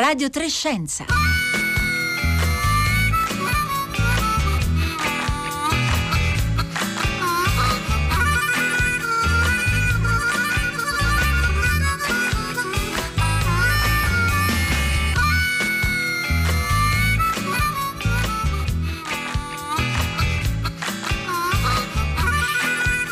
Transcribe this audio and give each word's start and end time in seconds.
Radio 0.00 0.30
le 0.30 0.48
Scienza. 0.48 1.04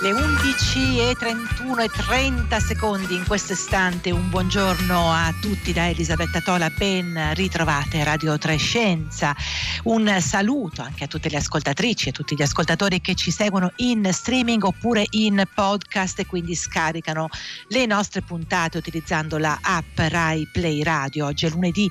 e 0.00 0.12
11.30 0.14 1.57
1 1.68 1.82
e 1.82 1.88
30 1.90 2.60
secondi 2.60 3.14
in 3.14 3.26
questo 3.26 3.52
istante. 3.52 4.10
Un 4.10 4.30
buongiorno 4.30 5.12
a 5.12 5.30
tutti 5.38 5.74
da 5.74 5.86
Elisabetta 5.90 6.40
Tola, 6.40 6.70
ben 6.70 7.34
ritrovate 7.34 8.02
Radio 8.04 8.38
Trescenza. 8.38 9.36
Un 9.84 10.20
saluto 10.20 10.82
anche 10.82 11.05
a 11.05 11.06
tutte 11.06 11.28
le 11.28 11.37
ascoltatrici 11.37 12.06
e 12.06 12.10
a 12.10 12.12
tutti 12.12 12.34
gli 12.34 12.42
ascoltatori 12.42 13.00
che 13.00 13.14
ci 13.14 13.30
seguono 13.30 13.73
in 13.77 14.09
streaming 14.12 14.64
oppure 14.64 15.06
in 15.10 15.42
podcast 15.54 16.18
e 16.18 16.27
quindi 16.27 16.54
scaricano 16.54 17.28
le 17.68 17.87
nostre 17.87 18.23
puntate 18.23 18.78
utilizzando 18.78 19.38
la 19.38 19.59
app 19.62 19.98
Rai 19.98 20.48
Play 20.52 20.82
Radio. 20.82 21.27
Oggi 21.27 21.46
è 21.46 21.51
lunedì 21.51 21.88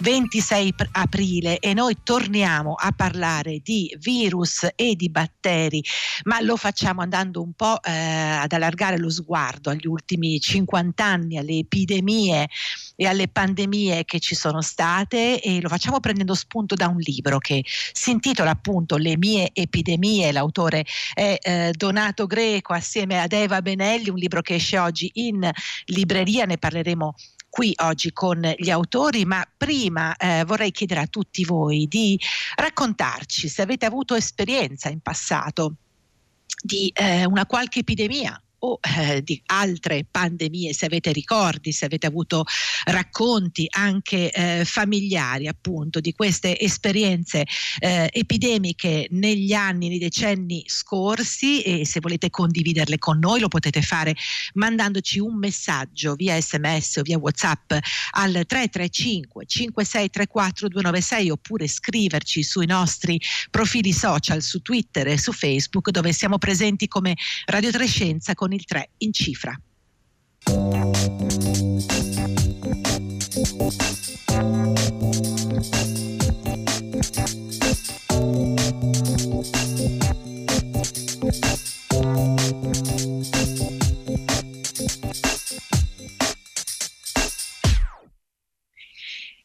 26 0.00 0.74
aprile 0.92 1.58
e 1.58 1.72
noi 1.72 1.96
torniamo 2.02 2.74
a 2.74 2.92
parlare 2.92 3.60
di 3.62 3.94
virus 3.98 4.68
e 4.76 4.94
di 4.94 5.08
batteri, 5.08 5.82
ma 6.24 6.40
lo 6.40 6.56
facciamo 6.56 7.00
andando 7.00 7.42
un 7.42 7.52
po' 7.52 7.82
eh, 7.82 7.90
ad 7.90 8.52
allargare 8.52 8.98
lo 8.98 9.10
sguardo 9.10 9.70
agli 9.70 9.86
ultimi 9.86 10.38
50 10.38 11.04
anni, 11.04 11.38
alle 11.38 11.58
epidemie 11.58 12.48
e 13.00 13.06
alle 13.06 13.28
pandemie 13.28 14.04
che 14.04 14.20
ci 14.20 14.34
sono 14.34 14.60
state 14.60 15.40
e 15.40 15.62
lo 15.62 15.70
facciamo 15.70 16.00
prendendo 16.00 16.34
spunto 16.34 16.74
da 16.74 16.86
un 16.86 16.98
libro 16.98 17.38
che 17.38 17.64
si 17.64 18.10
intitola 18.10 18.50
appunto 18.50 18.98
Le 18.98 19.16
mie 19.16 19.48
epidemie, 19.54 20.30
l'autore 20.32 20.84
è 21.14 21.38
eh, 21.40 21.72
Donato 21.74 22.26
Greco 22.26 22.74
assieme 22.74 23.18
ad 23.18 23.32
Eva 23.32 23.62
Benelli, 23.62 24.10
un 24.10 24.18
libro 24.18 24.42
che 24.42 24.56
esce 24.56 24.76
oggi 24.76 25.10
in 25.14 25.50
libreria, 25.86 26.44
ne 26.44 26.58
parleremo 26.58 27.14
qui 27.48 27.72
oggi 27.84 28.12
con 28.12 28.38
gli 28.58 28.68
autori, 28.68 29.24
ma 29.24 29.50
prima 29.56 30.14
eh, 30.16 30.44
vorrei 30.44 30.70
chiedere 30.70 31.00
a 31.00 31.06
tutti 31.06 31.42
voi 31.46 31.86
di 31.88 32.20
raccontarci 32.56 33.48
se 33.48 33.62
avete 33.62 33.86
avuto 33.86 34.14
esperienza 34.14 34.90
in 34.90 35.00
passato 35.00 35.76
di 36.62 36.92
eh, 36.94 37.24
una 37.24 37.46
qualche 37.46 37.78
epidemia 37.78 38.38
o 38.60 38.78
eh, 38.98 39.22
di 39.22 39.40
altre 39.46 40.06
pandemie, 40.10 40.72
se 40.72 40.86
avete 40.86 41.12
ricordi, 41.12 41.72
se 41.72 41.84
avete 41.84 42.06
avuto 42.06 42.44
racconti 42.84 43.66
anche 43.70 44.30
eh, 44.30 44.64
familiari 44.64 45.46
appunto 45.46 46.00
di 46.00 46.12
queste 46.12 46.58
esperienze 46.58 47.46
eh, 47.78 48.08
epidemiche 48.12 49.06
negli 49.10 49.52
anni, 49.52 49.88
nei 49.88 49.98
decenni 49.98 50.62
scorsi 50.66 51.62
e 51.62 51.86
se 51.86 52.00
volete 52.00 52.30
condividerle 52.30 52.98
con 52.98 53.18
noi 53.18 53.40
lo 53.40 53.48
potete 53.48 53.82
fare 53.82 54.14
mandandoci 54.54 55.18
un 55.18 55.38
messaggio 55.38 56.14
via 56.14 56.40
sms 56.40 56.96
o 56.96 57.02
via 57.02 57.18
whatsapp 57.18 57.72
al 58.12 58.32
335 58.46 59.44
5634 59.46 60.68
296 60.68 61.30
oppure 61.30 61.66
scriverci 61.66 62.42
sui 62.42 62.66
nostri 62.66 63.20
profili 63.50 63.92
social 63.92 64.42
su 64.42 64.60
Twitter 64.60 65.08
e 65.08 65.18
su 65.18 65.32
Facebook 65.32 65.90
dove 65.90 66.12
siamo 66.12 66.38
presenti 66.38 66.88
come 66.88 67.16
Radio 67.46 67.70
Trescenza 67.70 68.34
con 68.34 68.49
con 68.50 68.52
il 68.52 68.64
3 68.64 68.90
in 68.98 69.12
cifra. 69.12 69.54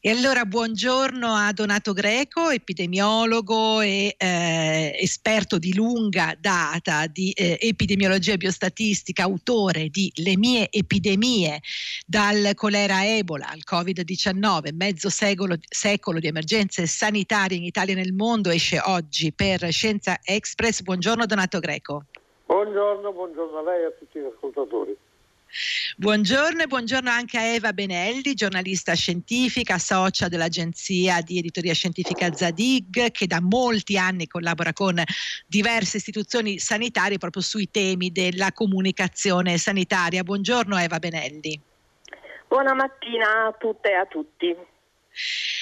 E 0.06 0.12
allora 0.12 0.46
buongiorno 0.46 1.34
a 1.34 1.52
Donato 1.52 1.92
Greco, 1.92 2.52
epidemiologo 2.52 3.82
e 3.82 4.14
eh, 4.16 4.96
esperto 5.00 5.58
di 5.58 5.74
lunga 5.74 6.38
data 6.40 7.08
di 7.08 7.32
eh, 7.32 7.58
epidemiologia 7.60 8.34
e 8.34 8.38
biostatistica, 8.38 9.24
autore 9.24 9.90
di 9.90 10.12
Le 10.18 10.38
mie 10.38 10.68
epidemie, 10.70 11.60
dal 12.06 12.52
colera 12.54 13.04
Ebola 13.04 13.50
al 13.50 13.62
Covid-19, 13.68 14.76
mezzo 14.76 15.10
secolo, 15.10 15.56
secolo 15.68 16.20
di 16.20 16.28
emergenze 16.28 16.86
sanitarie 16.86 17.58
in 17.58 17.64
Italia 17.64 17.96
e 17.96 17.98
nel 17.98 18.14
mondo, 18.14 18.52
esce 18.52 18.80
oggi 18.86 19.34
per 19.34 19.72
Scienza 19.72 20.20
Express. 20.24 20.84
Buongiorno 20.84 21.26
Donato 21.26 21.58
Greco. 21.58 22.04
Buongiorno, 22.46 23.12
buongiorno 23.12 23.58
a 23.58 23.64
lei 23.64 23.82
e 23.82 23.86
a 23.86 23.92
tutti 23.98 24.20
gli 24.20 24.30
ascoltatori. 24.32 24.96
Buongiorno 25.98 26.62
e 26.62 26.68
buongiorno 26.68 27.10
anche 27.10 27.38
a 27.38 27.44
Eva 27.44 27.72
Benelli, 27.72 28.34
giornalista 28.34 28.94
scientifica, 28.96 29.78
socia 29.78 30.28
dell'agenzia 30.28 31.22
di 31.22 31.38
editoria 31.38 31.74
scientifica 31.74 32.34
Zadig, 32.34 33.12
che 33.12 33.28
da 33.28 33.40
molti 33.40 33.98
anni 33.98 34.28
collabora 34.28 34.74
con 34.74 35.02
diverse 35.48 35.96
istituzioni 35.96 36.60
sanitarie 36.60 37.18
proprio 37.18 37.42
sui 37.42 37.72
temi 37.72 38.12
della 38.12 38.52
comunicazione 38.52 39.58
sanitaria. 39.58 40.24
Buongiorno 40.24 40.78
Eva 40.78 41.00
Benelli. 41.00 41.58
Buona 42.46 42.74
mattina 42.74 43.48
a 43.48 43.56
tutte 43.58 43.92
e 43.92 43.94
a 43.94 44.06
tutti. 44.06 44.54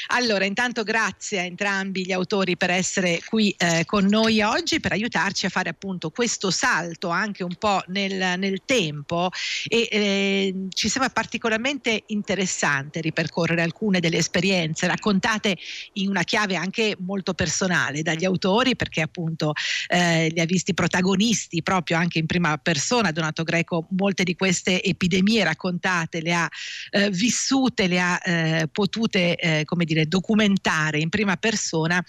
Allora, 0.07 0.45
intanto 0.45 0.83
grazie 0.83 1.39
a 1.39 1.43
entrambi 1.43 2.05
gli 2.05 2.11
autori 2.11 2.57
per 2.57 2.69
essere 2.69 3.21
qui 3.25 3.53
eh, 3.57 3.83
con 3.85 4.05
noi 4.05 4.41
oggi, 4.41 4.79
per 4.79 4.91
aiutarci 4.91 5.45
a 5.45 5.49
fare 5.49 5.69
appunto 5.69 6.09
questo 6.09 6.51
salto 6.51 7.09
anche 7.09 7.43
un 7.43 7.55
po' 7.55 7.81
nel, 7.87 8.37
nel 8.37 8.61
tempo 8.65 9.29
e 9.67 9.87
eh, 9.91 10.67
ci 10.69 10.89
sembra 10.89 11.09
particolarmente 11.09 12.03
interessante 12.07 13.01
ripercorrere 13.01 13.61
alcune 13.61 13.99
delle 13.99 14.17
esperienze 14.17 14.87
raccontate 14.87 15.57
in 15.93 16.09
una 16.09 16.23
chiave 16.23 16.55
anche 16.55 16.95
molto 16.99 17.33
personale 17.33 18.01
dagli 18.01 18.25
autori 18.25 18.75
perché 18.75 19.01
appunto 19.01 19.53
eh, 19.87 20.29
li 20.29 20.39
ha 20.39 20.45
visti 20.45 20.73
protagonisti 20.73 21.63
proprio 21.63 21.97
anche 21.97 22.19
in 22.19 22.25
prima 22.25 22.57
persona. 22.57 23.11
Donato 23.11 23.43
Greco 23.43 23.87
molte 23.91 24.23
di 24.23 24.35
queste 24.35 24.81
epidemie 24.81 25.43
raccontate 25.43 26.21
le 26.21 26.33
ha 26.33 26.49
eh, 26.91 27.09
vissute, 27.09 27.87
le 27.87 27.99
ha 27.99 28.21
eh, 28.23 28.67
potute 28.71 29.35
eh, 29.43 29.65
come 29.65 29.83
dire, 29.83 30.07
documentare 30.07 30.99
in 30.99 31.09
prima 31.09 31.35
persona 31.35 32.03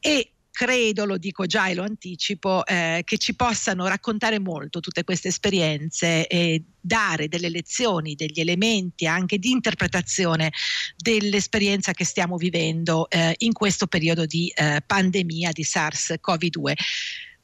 e 0.00 0.32
credo, 0.50 1.06
lo 1.06 1.16
dico 1.16 1.46
già 1.46 1.68
e 1.68 1.74
lo 1.74 1.82
anticipo, 1.82 2.66
eh, 2.66 3.02
che 3.04 3.16
ci 3.16 3.34
possano 3.34 3.86
raccontare 3.86 4.38
molto 4.38 4.80
tutte 4.80 5.02
queste 5.02 5.28
esperienze 5.28 6.26
e 6.26 6.62
dare 6.78 7.28
delle 7.28 7.48
lezioni, 7.48 8.14
degli 8.14 8.40
elementi 8.40 9.06
anche 9.06 9.38
di 9.38 9.50
interpretazione 9.50 10.52
dell'esperienza 10.96 11.92
che 11.92 12.04
stiamo 12.04 12.36
vivendo 12.36 13.08
eh, 13.08 13.34
in 13.38 13.52
questo 13.52 13.86
periodo 13.86 14.26
di 14.26 14.52
eh, 14.54 14.82
pandemia 14.84 15.52
di 15.52 15.62
SARS-CoV-2. 15.62 16.72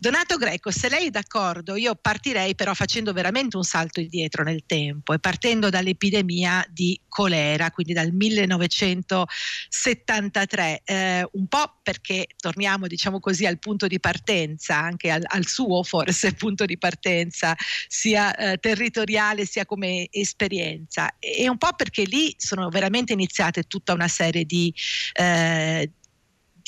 Donato 0.00 0.36
Greco, 0.36 0.70
se 0.70 0.88
lei 0.88 1.08
è 1.08 1.10
d'accordo, 1.10 1.74
io 1.74 1.96
partirei 1.96 2.54
però 2.54 2.72
facendo 2.72 3.12
veramente 3.12 3.56
un 3.56 3.64
salto 3.64 3.98
indietro 3.98 4.44
nel 4.44 4.62
tempo 4.64 5.12
e 5.12 5.18
partendo 5.18 5.70
dall'epidemia 5.70 6.64
di 6.70 7.00
colera, 7.08 7.72
quindi 7.72 7.94
dal 7.94 8.12
1973, 8.12 10.82
eh, 10.84 11.28
un 11.32 11.48
po' 11.48 11.80
perché 11.82 12.28
torniamo 12.36 12.86
diciamo 12.86 13.18
così 13.18 13.44
al 13.44 13.58
punto 13.58 13.88
di 13.88 13.98
partenza, 13.98 14.78
anche 14.78 15.10
al, 15.10 15.24
al 15.26 15.46
suo 15.46 15.82
forse 15.82 16.32
punto 16.38 16.64
di 16.64 16.78
partenza, 16.78 17.56
sia 17.88 18.32
eh, 18.36 18.58
territoriale 18.58 19.46
sia 19.46 19.66
come 19.66 20.06
esperienza, 20.12 21.16
e 21.18 21.48
un 21.48 21.58
po' 21.58 21.72
perché 21.74 22.04
lì 22.04 22.32
sono 22.38 22.68
veramente 22.68 23.14
iniziate 23.14 23.64
tutta 23.64 23.94
una 23.94 24.06
serie 24.06 24.44
di, 24.44 24.72
eh, 25.14 25.90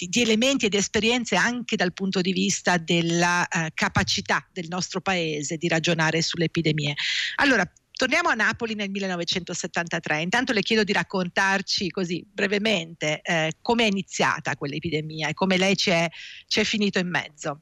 di, 0.01 0.09
di, 0.09 0.23
elementi 0.23 0.67
e 0.67 0.69
di 0.69 0.79
esperienze 0.79 1.37
anche 1.37 1.77
dal 1.77 1.93
punto 1.93 2.21
di 2.21 2.33
vista 2.33 2.79
della 2.79 3.43
uh, 3.43 3.67
capacità 3.75 4.47
del 4.53 4.67
nostro 4.69 5.01
paese 5.01 5.57
di 5.57 5.69
ragionare 5.69 6.23
sulle 6.23 6.45
epidemie. 6.45 6.95
Allora, 7.37 7.65
Torniamo 8.01 8.31
a 8.31 8.35
Napoli 8.35 8.75
nel 8.75 8.89
1973. 8.89 10.23
Intanto 10.23 10.55
le 10.55 10.63
chiedo 10.63 10.85
di 10.85 10.95
raccontarci 10.95 11.91
così 11.91 12.27
brevemente 12.27 13.21
eh, 13.23 13.53
come 13.61 13.85
è 13.85 13.89
iniziata 13.89 14.57
quell'epidemia 14.57 15.29
e 15.29 15.35
come 15.35 15.59
lei 15.59 15.77
ci 15.77 15.91
è, 15.91 16.09
ci 16.47 16.61
è 16.61 16.65
finito 16.65 16.99
in 16.99 17.11
mezzo. 17.11 17.61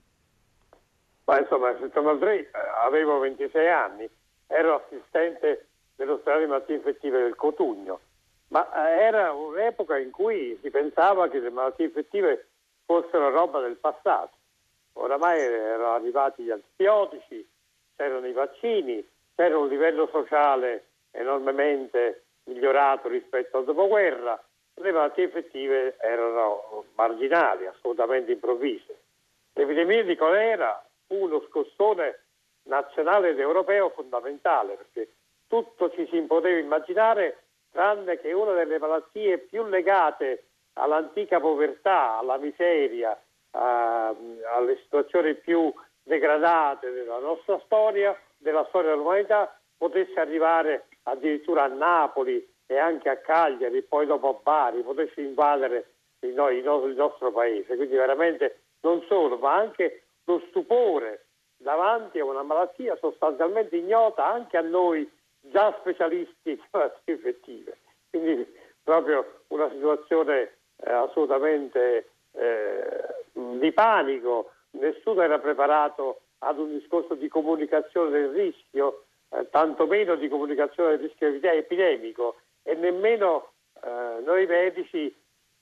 Ma 1.25 1.41
insomma, 1.41 1.73
nel 1.73 1.81
73 1.81 2.39
eh, 2.39 2.51
avevo 2.85 3.19
26 3.19 3.69
anni, 3.69 4.09
ero 4.47 4.87
assistente 4.87 5.67
dell'ospedale 5.97 6.45
di 6.45 6.51
malattie 6.51 6.77
infettive 6.77 7.21
del 7.21 7.35
Cotugno 7.35 7.99
ma 8.49 8.89
eh, 8.89 9.03
era 9.03 9.33
un'epoca 9.33 9.99
in 9.99 10.11
cui 10.11 10.59
si 10.63 10.71
pensava 10.71 11.29
che 11.29 11.39
le 11.39 11.51
malattie 11.51 11.87
infettive 11.87 12.49
fossero 12.85 13.31
roba 13.31 13.61
del 13.61 13.77
passato. 13.77 14.37
Oramai 14.95 15.41
erano 15.41 15.93
arrivati 15.93 16.43
gli 16.43 16.51
antibiotici, 16.51 17.47
c'erano 17.97 18.27
i 18.27 18.33
vaccini, 18.33 19.07
c'era 19.35 19.59
un 19.59 19.69
livello 19.69 20.09
sociale 20.11 20.87
enormemente 21.11 22.25
migliorato 22.45 23.09
rispetto 23.09 23.59
al 23.59 23.65
dopoguerra 23.65 24.43
le 24.81 24.93
malattie 24.93 25.25
infettive 25.25 25.97
erano 25.99 26.85
marginali, 26.95 27.67
assolutamente 27.67 28.33
improvvise. 28.33 29.01
L'epidemia 29.55 30.05
di 30.05 30.17
colera 30.17 30.85
fu 31.07 31.17
uno 31.17 31.43
scossone 31.49 32.21
nazionale 32.65 33.31
ed 33.31 33.41
europeo 33.41 33.91
fondamentale 33.91 34.75
perché 34.75 35.13
tutto 35.49 35.91
ci 35.91 36.07
si 36.11 36.21
poteva 36.23 36.59
immaginare 36.59 37.48
tranne 37.79 38.19
che 38.19 38.33
una 38.33 38.55
delle 38.55 38.81
malattie 38.81 39.39
più 39.39 39.65
legate 39.69 40.47
all'antica 40.73 41.39
povertà, 41.39 42.19
alla 42.19 42.37
miseria, 42.37 43.17
a, 43.53 44.09
alle 44.09 44.79
situazioni 44.83 45.37
più 45.37 45.73
degradate 46.03 46.91
della 46.91 47.21
nostra 47.21 47.61
storia, 47.67 48.19
della 48.37 48.65
storia 48.71 48.91
dell'umanità, 48.91 49.57
potesse 49.77 50.19
arrivare 50.19 50.89
addirittura 51.05 51.63
a 51.63 51.69
Napoli 51.69 52.45
e 52.67 52.77
anche 52.77 53.11
a 53.11 53.19
Cagliari, 53.19 53.81
poi 53.83 54.07
dopo 54.07 54.29
a 54.29 54.41
Bari, 54.43 54.83
potesse 54.83 55.21
invadere 55.21 55.93
il, 56.23 56.31
il 56.31 56.95
nostro 56.97 57.31
paese. 57.31 57.77
Quindi 57.77 57.95
veramente 57.95 58.63
non 58.81 59.05
solo, 59.07 59.39
ma 59.39 59.55
anche 59.55 60.03
lo 60.25 60.43
stupore 60.49 61.27
davanti 61.57 62.19
a 62.19 62.25
una 62.25 62.43
malattia 62.43 62.97
sostanzialmente 62.97 63.77
ignota 63.77 64.27
anche 64.27 64.57
a 64.57 64.63
noi 64.63 65.09
già 65.41 65.75
specialisti 65.81 66.61
malattie 66.71 67.15
infettive. 67.15 67.79
Quindi 68.11 68.47
proprio 68.83 69.43
una 69.49 69.71
situazione 69.71 70.57
eh, 70.77 70.93
assolutamente 70.93 72.11
eh, 72.33 73.25
di 73.33 73.73
panico, 73.73 74.53
nessuno 74.73 75.23
era 75.23 75.39
preparato 75.39 76.21
ad 76.39 76.59
un 76.59 76.79
discorso 76.79 77.15
di 77.15 77.29
comunicazione 77.29 78.11
del 78.11 78.31
rischio, 78.31 79.05
eh, 79.31 79.49
tantomeno 79.51 80.15
di 80.15 80.29
comunicazione 80.29 80.97
del 80.97 81.09
rischio 81.09 81.29
epidemico 81.29 82.37
e 82.63 82.75
nemmeno 82.75 83.53
eh, 83.83 84.23
noi 84.25 84.47
medici 84.47 85.15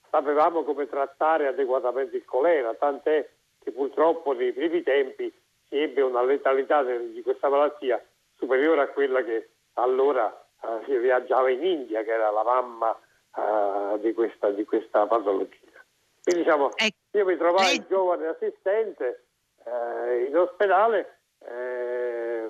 sapevamo 0.09 0.63
come 0.63 0.87
trattare 0.87 1.47
adeguatamente 1.47 2.15
il 2.15 2.25
colera, 2.25 2.73
tant'è 2.75 3.27
che 3.63 3.71
purtroppo 3.71 4.33
nei 4.33 4.53
primi 4.53 4.83
tempi 4.83 5.33
si 5.67 5.77
ebbe 5.77 6.01
una 6.01 6.23
letalità 6.23 6.83
di 6.83 7.21
questa 7.21 7.49
malattia 7.49 8.01
superiore 8.37 8.81
a 8.81 8.87
quella 8.87 9.23
che 9.23 9.49
allora 9.77 10.29
eh, 10.61 10.83
si 10.85 10.97
viaggiava 10.97 11.49
in 11.49 11.63
India, 11.63 12.03
che 12.03 12.11
era 12.11 12.29
la 12.29 12.43
mamma 12.43 12.97
eh, 13.35 13.99
di, 13.99 14.13
questa, 14.13 14.49
di, 14.49 14.65
questa, 14.65 15.05
patologia. 15.05 15.83
Quindi 16.23 16.43
diciamo, 16.43 16.71
io 17.11 17.25
mi 17.25 17.37
trovai 17.37 17.77
Lei... 17.77 17.85
giovane 17.87 18.27
assistente 18.27 19.25
eh, 19.63 20.25
in 20.25 20.37
ospedale, 20.37 21.19
eh, 21.39 22.49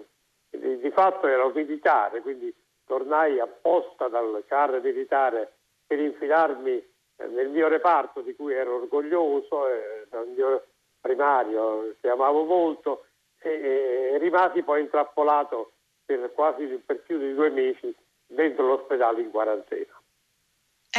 di, 0.49 0.79
di, 0.79 0.91
fatto 0.91 1.27
ero 1.27 1.49
militare, 1.49 2.21
quindi 2.21 2.53
tornai 2.85 3.39
apposta 3.39 4.07
dal 4.07 4.43
carro 4.47 4.79
militare 4.81 5.51
per 5.85 5.99
infilarmi 5.99 6.95
nel 7.29 7.49
mio 7.49 7.67
reparto 7.67 8.21
di 8.21 8.35
cui 8.35 8.53
ero 8.53 8.75
orgoglioso, 8.75 9.67
eh, 9.67 10.07
dal 10.09 10.27
mio 10.27 10.65
primario 11.01 11.95
che 11.99 12.09
amavo 12.09 12.43
molto 12.45 13.05
e, 13.39 14.11
e 14.13 14.17
rimasi 14.17 14.63
poi 14.63 14.81
intrappolato 14.81 15.73
per 16.07 16.31
quasi 16.33 16.65
per 16.85 17.01
più 17.01 17.19
di 17.19 17.33
due 17.33 17.49
mesi 17.49 17.93
dentro 18.25 18.65
l'ospedale 18.65 19.21
in 19.21 19.29
quarantena. 19.29 19.96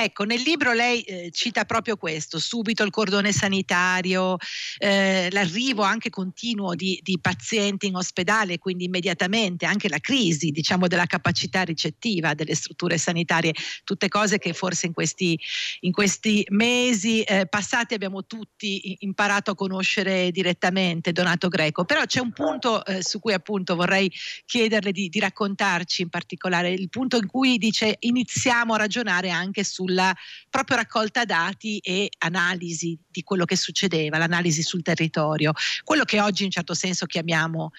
Ecco, 0.01 0.23
nel 0.23 0.43
libro 0.43 0.73
lei 0.75 1.01
eh, 1.01 1.31
cita 1.33 1.65
proprio 1.65 1.97
questo, 1.97 2.39
subito 2.39 2.85
il 2.85 2.91
cordone 2.91 3.33
sanitario, 3.33 4.37
eh, 4.79 5.27
l'arrivo 5.33 5.83
anche 5.83 6.09
continuo 6.09 6.77
di, 6.77 7.01
di, 7.03 7.19
pazienti 7.21 7.89
in 7.89 7.97
ospedale, 7.97 8.59
quindi 8.59 8.85
immediatamente 8.85 9.67
anche 9.67 9.89
la 9.89 9.99
crisi 9.99 10.51
diciamo, 10.51 10.87
della 10.87 11.07
capacità 11.07 11.63
ricettiva 11.63 12.35
delle 12.35 12.55
strutture 12.55 12.97
sanitarie, 12.97 13.53
tutte 13.83 14.07
cose 14.07 14.39
che 14.39 14.53
forse 14.53 14.87
in 14.87 14.93
questi, 14.93 15.37
in 15.81 15.91
questi 15.91 16.47
mesi 16.51 17.23
eh, 17.23 17.47
passati 17.49 17.95
abbiamo 17.95 18.25
tutti 18.25 18.99
imparato 19.01 19.51
a 19.51 19.57
conoscere 19.57 20.31
direttamente, 20.31 21.11
Donato 21.11 21.49
Greco. 21.49 21.85
Però 21.85 22.05
c'è 22.05 22.21
un 22.21 22.33
punto 22.33 22.85
eh, 22.85 23.03
su 23.03 23.19
cui 23.19 23.33
appunto 23.33 23.75
vorrei 23.75 24.09
chiederle 24.47 24.93
di, 24.93 25.09
di 25.09 25.19
raccontarci 25.19 26.03
in 26.03 26.09
particolare, 26.09 26.71
il 26.71 26.89
punto 26.89 27.17
in 27.17 27.27
cui 27.27 27.59
dice 27.59 27.97
iniziamo 27.99 28.75
a 28.75 28.77
ragionare 28.77 29.31
anche 29.31 29.65
su 29.65 29.87
sulla 29.89 30.13
proprio 30.51 30.77
raccolta 30.77 31.25
dati 31.25 31.79
e 31.79 32.11
analisi 32.19 32.99
di 33.09 33.23
quello 33.23 33.47
che 33.47 33.57
succedeva, 33.57 34.19
l'analisi 34.19 34.63
sul 34.63 34.83
territorio, 34.83 35.53
quello 35.83 36.05
che 36.05 36.21
oggi 36.21 36.45
in 36.45 36.51
certo 36.51 36.75
senso 36.75 37.07
chiamiamo 37.07 37.71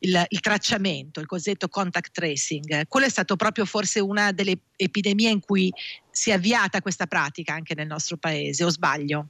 il, 0.00 0.24
il 0.28 0.40
tracciamento, 0.40 1.20
il 1.20 1.26
cosiddetto 1.26 1.68
contact 1.68 2.12
tracing. 2.12 2.86
Quello 2.88 3.06
è 3.06 3.10
stato 3.10 3.36
proprio 3.36 3.66
forse 3.66 4.00
una 4.00 4.32
delle 4.32 4.58
epidemie 4.76 5.30
in 5.30 5.40
cui 5.40 5.70
si 6.10 6.30
è 6.30 6.34
avviata 6.34 6.80
questa 6.80 7.06
pratica 7.06 7.52
anche 7.52 7.74
nel 7.74 7.86
nostro 7.86 8.16
paese, 8.16 8.64
o 8.64 8.70
sbaglio? 8.70 9.26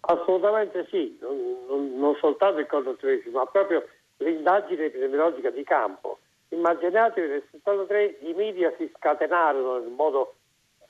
Assolutamente 0.00 0.86
sì, 0.90 1.16
non, 1.20 1.36
non, 1.68 1.98
non 1.98 2.16
soltanto 2.20 2.60
il 2.60 2.66
contact 2.66 3.00
tracing, 3.00 3.34
ma 3.34 3.46
proprio 3.46 3.86
l'indagine 4.18 4.86
epidemiologica 4.86 5.50
di 5.50 5.64
campo. 5.64 6.18
Immaginatevi 6.48 7.28
nel 7.28 7.44
73 7.52 8.18
i 8.22 8.32
media 8.34 8.72
si 8.76 8.90
scatenarono 8.96 9.86
in 9.86 9.94
modo 9.94 10.34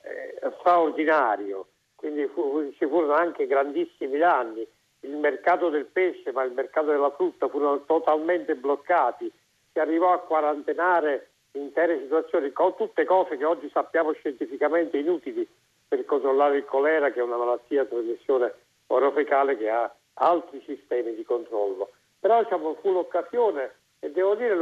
eh, 0.01 0.51
straordinario, 0.59 1.67
quindi 1.95 2.25
fu, 2.27 2.71
ci 2.77 2.87
furono 2.87 3.13
anche 3.13 3.47
grandissimi 3.47 4.17
danni. 4.17 4.67
Il 5.01 5.15
mercato 5.15 5.69
del 5.69 5.85
pesce, 5.85 6.31
ma 6.31 6.43
il 6.43 6.51
mercato 6.51 6.87
della 6.87 7.11
frutta 7.11 7.47
furono 7.47 7.83
totalmente 7.85 8.55
bloccati. 8.55 9.31
Si 9.71 9.79
arrivò 9.79 10.13
a 10.13 10.19
quarantenare 10.19 11.29
intere 11.53 11.99
situazioni, 12.01 12.51
con 12.51 12.75
tutte 12.75 13.03
cose 13.05 13.37
che 13.37 13.45
oggi 13.45 13.69
sappiamo 13.69 14.11
scientificamente 14.13 14.97
inutili 14.97 15.47
per 15.87 16.05
controllare 16.05 16.57
il 16.57 16.65
colera, 16.65 17.11
che 17.11 17.19
è 17.19 17.23
una 17.23 17.37
malattia 17.37 17.81
a 17.81 17.85
trasmissione 17.85 18.53
orofecale 18.87 19.57
che 19.57 19.69
ha 19.69 19.93
altri 20.15 20.61
sistemi 20.65 21.15
di 21.15 21.23
controllo. 21.23 21.89
Però 22.19 22.41
diciamo, 22.41 22.75
fu 22.75 22.91
l'occasione, 22.91 23.73
e 23.99 24.11
devo 24.11 24.35
dire 24.35 24.55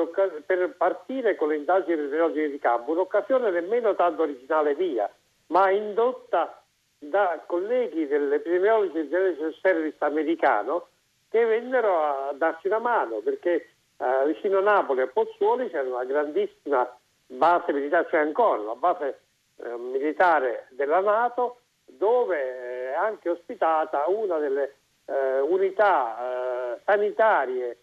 per 0.45 0.75
partire 0.77 1.35
con 1.35 1.49
le 1.49 1.57
indagini 1.57 1.93
epidemiologiche 1.93 2.49
di 2.49 2.59
campo, 2.59 2.91
un'occasione 2.91 3.51
nemmeno 3.51 3.95
tanto 3.95 4.23
originale 4.23 4.75
mia, 4.75 5.09
ma 5.49 5.69
indotta 5.71 6.61
da 6.97 7.41
colleghi 7.45 8.07
dell'epidemiologo 8.07 8.91
del 8.91 9.55
service 9.61 9.97
americano 9.99 10.87
che 11.29 11.45
vennero 11.45 12.03
a 12.03 12.33
darci 12.33 12.67
una 12.67 12.79
mano 12.79 13.19
perché 13.19 13.69
eh, 13.97 14.25
vicino 14.27 14.57
a 14.57 14.61
Napoli 14.61 15.01
a 15.01 15.07
Pozzuoli 15.07 15.69
c'era 15.69 15.87
una 15.87 16.03
grandissima 16.03 16.89
base 17.27 17.71
militare, 17.71 18.07
c'è 18.07 18.17
ancora 18.17 18.59
una 18.61 18.75
base 18.75 19.21
eh, 19.57 19.77
militare 19.77 20.67
della 20.71 20.99
Nato 20.99 21.61
dove 21.85 22.91
è 22.91 22.93
anche 22.93 23.29
ospitata 23.29 24.05
una 24.07 24.37
delle 24.39 24.75
eh, 25.05 25.39
unità 25.39 26.75
eh, 26.75 26.81
sanitarie 26.85 27.77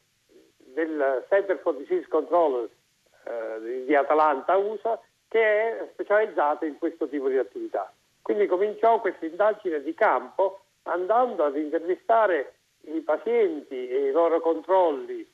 del 0.57 1.25
Center 1.29 1.59
for 1.59 1.77
Disease 1.77 2.07
Control 2.09 2.69
eh, 3.25 3.85
di 3.87 3.95
Atalanta 3.95 4.57
USA 4.57 5.01
che 5.37 5.43
è 5.43 5.89
specializzata 5.93 6.65
in 6.65 6.79
questo 6.79 7.07
tipo 7.09 7.29
di 7.29 7.37
attività. 7.37 7.93
Quindi 8.23 8.47
cominciò 8.47 9.01
questa 9.03 9.27
indagine 9.27 9.83
di 9.83 9.93
campo 9.93 10.61
andando 10.85 11.45
ad 11.45 11.57
intervistare 11.57 12.55
i 12.87 13.01
pazienti 13.01 13.87
e 13.87 14.07
i 14.07 14.13
loro 14.13 14.41
controlli 14.41 15.31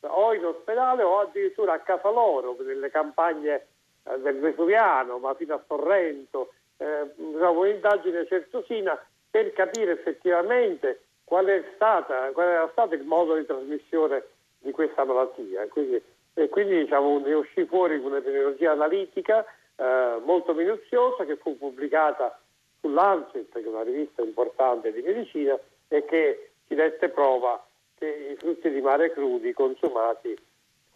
o 0.00 0.34
in 0.34 0.44
ospedale 0.44 1.04
o 1.04 1.20
addirittura 1.20 1.74
a 1.74 1.78
casa 1.78 2.10
loro 2.10 2.56
nelle 2.64 2.90
campagne 2.90 3.66
eh, 4.02 4.18
del 4.18 4.40
Vesuviano, 4.40 5.18
ma 5.18 5.32
fino 5.34 5.54
a 5.54 5.62
Sorrento, 5.68 6.52
eh, 6.78 7.12
diciamo, 7.14 7.60
un'indagine 7.60 8.26
certosina 8.26 9.00
per 9.30 9.52
capire 9.52 9.92
effettivamente 9.92 11.02
qual, 11.22 11.46
stata, 11.76 12.32
qual 12.32 12.48
era 12.48 12.68
stato 12.72 12.94
il 12.94 13.04
modo 13.04 13.36
di 13.36 13.46
trasmissione 13.46 14.24
di 14.58 14.72
questa 14.72 15.04
malattia. 15.04 15.68
Quindi 15.68 16.02
e 16.34 16.48
quindi 16.48 16.82
diciamo, 16.82 17.18
ne 17.18 17.34
uscì 17.34 17.64
fuori 17.64 17.96
un'epidemiologia 17.96 18.72
analitica 18.72 19.44
eh, 19.76 20.20
molto 20.24 20.52
minuziosa 20.52 21.24
che 21.24 21.36
fu 21.36 21.56
pubblicata 21.56 22.38
sull'Ancet, 22.80 23.52
che 23.52 23.62
è 23.62 23.68
una 23.68 23.82
rivista 23.82 24.22
importante 24.22 24.92
di 24.92 25.00
medicina, 25.00 25.58
e 25.88 26.04
che 26.04 26.50
ci 26.66 26.74
dette 26.74 27.08
prova 27.08 27.64
che 27.96 28.32
i 28.32 28.36
frutti 28.36 28.70
di 28.70 28.80
mare 28.80 29.12
crudi 29.12 29.52
consumati 29.52 30.36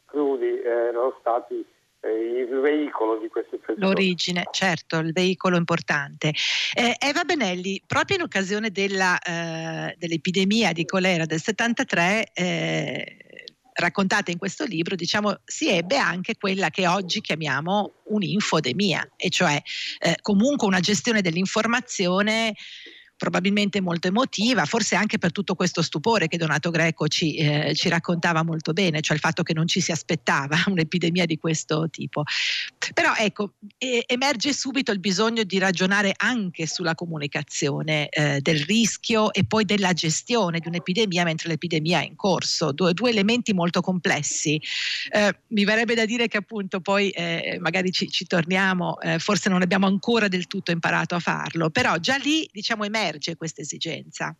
crudi 0.07 0.61
erano 0.61 1.16
stati 1.21 1.64
eh, 2.00 2.09
il 2.09 2.61
veicolo 2.61 3.18
di 3.18 3.28
questa 3.28 3.54
infezione. 3.54 3.87
L'origine, 3.87 4.45
certo, 4.50 4.99
il 4.99 5.12
veicolo 5.12 5.57
importante. 5.57 6.33
Eh, 6.75 6.97
Eva 6.99 7.25
Benelli, 7.25 7.83
proprio 7.87 8.16
in 8.16 8.23
occasione 8.23 8.71
della, 8.71 9.18
eh, 9.18 9.95
dell'epidemia 9.99 10.73
di 10.73 10.85
colera 10.85 11.26
del 11.26 11.40
73, 11.40 12.33
raccontata 13.78 14.30
in 14.30 14.38
questo 14.38 14.64
libro, 14.64 14.94
diciamo, 14.94 15.40
si 15.44 15.68
ebbe 15.68 15.97
anche 15.97 16.37
quella 16.37 16.70
che 16.70 16.87
oggi 16.87 17.20
chiamiamo 17.20 18.02
un'infodemia, 18.04 19.12
e 19.16 19.30
cioè 19.30 19.61
eh, 20.00 20.16
comunque 20.20 20.66
una 20.66 20.80
gestione 20.80 21.23
dell'informazione 21.23 22.54
probabilmente 23.18 23.80
molto 23.80 24.06
emotiva, 24.06 24.64
forse 24.64 24.94
anche 24.94 25.18
per 25.18 25.32
tutto 25.32 25.54
questo 25.54 25.82
stupore 25.82 26.28
che 26.28 26.38
Donato 26.38 26.70
Greco 26.70 27.08
ci, 27.08 27.34
eh, 27.34 27.75
ci, 27.75 27.88
raccontava 27.88 28.44
molto 28.44 28.72
bene, 28.72 29.00
cioè 29.00 29.16
il 29.16 29.20
fatto 29.20 29.42
che 29.42 29.52
non 29.52 29.66
ci 29.66 29.80
si 29.80 29.90
aspettava 29.90 30.56
un'epidemia 30.66 31.26
di 31.26 31.37
questo 31.37 31.90
tipo. 31.90 32.22
Però 32.94 33.12
ecco, 33.18 33.54
e, 33.76 34.04
emerge 34.06 34.52
subito 34.52 34.92
il 34.92 35.00
bisogno 35.00 35.42
di 35.42 35.58
ragionare 35.58 36.14
anche 36.16 36.66
sulla 36.66 36.94
comunicazione 36.94 38.08
eh, 38.08 38.40
del 38.40 38.60
rischio 38.60 39.32
e 39.32 39.44
poi 39.44 39.64
della 39.64 39.92
gestione 39.92 40.60
di 40.60 40.68
un'epidemia 40.68 41.25
mentre 41.25 41.48
l'epidemia 41.48 42.00
è 42.00 42.04
in 42.04 42.14
corso, 42.14 42.70
due, 42.70 42.94
due 42.94 43.10
elementi 43.10 43.52
molto 43.52 43.80
complessi. 43.80 44.62
Eh, 45.10 45.37
mi 45.48 45.64
verrebbe 45.64 45.94
da 45.94 46.04
dire 46.04 46.28
che 46.28 46.37
appunto 46.37 46.80
poi 46.80 47.10
eh, 47.10 47.58
magari 47.60 47.90
ci, 47.90 48.08
ci 48.08 48.26
torniamo, 48.26 49.00
eh, 49.00 49.18
forse 49.18 49.48
non 49.48 49.60
abbiamo 49.60 49.87
ancora 49.87 50.28
del 50.28 50.46
tutto 50.46 50.70
imparato 50.70 51.16
a 51.16 51.18
farlo, 51.18 51.68
però 51.70 51.96
già 51.96 52.16
lì 52.16 52.48
diciamo 52.52 52.84
emerge 52.84 53.06
emerge 53.08 53.36
questa 53.36 53.62
esigenza? 53.62 54.34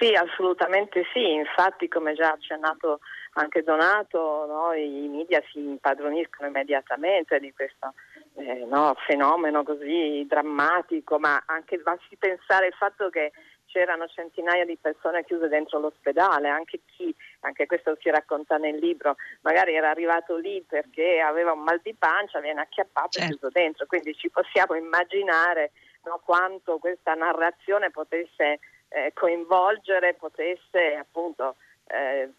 Sì, 0.00 0.12
assolutamente 0.12 1.04
sì, 1.12 1.34
infatti 1.34 1.86
come 1.86 2.14
già 2.14 2.32
accennato 2.32 2.98
anche 3.34 3.62
Donato, 3.62 4.44
no, 4.46 4.72
i 4.72 5.08
media 5.08 5.42
si 5.50 5.58
impadroniscono 5.58 6.48
immediatamente 6.48 7.38
di 7.38 7.52
questo 7.52 7.94
eh, 8.34 8.64
no, 8.68 8.94
fenomeno 9.06 9.62
così 9.62 10.24
drammatico, 10.28 11.18
ma 11.18 11.42
anche 11.46 11.78
basti 11.78 12.16
pensare 12.16 12.66
al 12.66 12.74
fatto 12.74 13.08
che 13.08 13.32
c'erano 13.66 14.06
centinaia 14.06 14.64
di 14.64 14.76
persone 14.80 15.24
chiuse 15.24 15.48
dentro 15.48 15.78
l'ospedale, 15.78 16.48
anche 16.48 16.80
chi, 16.86 17.14
anche 17.40 17.66
questo 17.66 17.96
si 18.00 18.10
racconta 18.10 18.56
nel 18.56 18.76
libro, 18.76 19.16
magari 19.42 19.74
era 19.74 19.90
arrivato 19.90 20.36
lì 20.36 20.62
perché 20.66 21.20
aveva 21.20 21.52
un 21.52 21.62
mal 21.62 21.80
di 21.82 21.94
pancia, 21.96 22.40
viene 22.40 22.60
acchiappato 22.60 23.10
certo. 23.10 23.26
e 23.26 23.36
chiuso 23.36 23.48
dentro, 23.52 23.86
quindi 23.86 24.14
ci 24.14 24.28
possiamo 24.28 24.74
immaginare 24.74 25.70
no, 26.04 26.20
quanto 26.24 26.78
questa 26.78 27.14
narrazione 27.14 27.90
potesse 27.90 28.60
eh, 28.88 29.12
coinvolgere, 29.14 30.14
potesse 30.14 30.94
appunto 30.94 31.56
eh, 31.86 32.30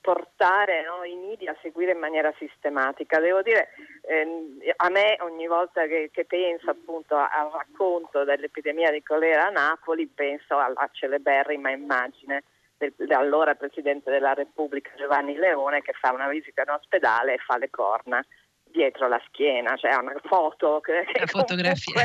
portare 0.00 0.82
no, 0.82 1.04
i 1.04 1.14
media 1.14 1.52
a 1.52 1.56
seguire 1.60 1.92
in 1.92 1.98
maniera 1.98 2.32
sistematica. 2.38 3.20
Devo 3.20 3.42
dire, 3.42 3.68
ehm, 4.02 4.58
a 4.76 4.88
me 4.88 5.16
ogni 5.20 5.46
volta 5.46 5.86
che, 5.86 6.10
che 6.12 6.24
penso 6.24 6.70
appunto 6.70 7.16
al 7.16 7.50
racconto 7.52 8.24
dell'epidemia 8.24 8.90
di 8.90 9.02
colera 9.02 9.46
a 9.46 9.50
Napoli, 9.50 10.06
penso 10.06 10.58
alla 10.58 10.88
celeberrima 10.92 11.70
immagine 11.70 12.44
dell'allora 12.76 13.54
Presidente 13.54 14.10
della 14.10 14.34
Repubblica 14.34 14.90
Giovanni 14.96 15.36
Leone 15.36 15.80
che 15.82 15.92
fa 15.92 16.12
una 16.12 16.28
visita 16.28 16.62
in 16.62 16.70
ospedale 16.70 17.34
e 17.34 17.38
fa 17.38 17.56
le 17.56 17.70
corna 17.70 18.24
dietro 18.74 19.06
la 19.06 19.22
schiena, 19.28 19.76
cioè 19.76 19.94
una 19.94 20.20
foto 20.24 20.80
che, 20.80 21.06
una 21.14 21.26
fotografia. 21.30 22.02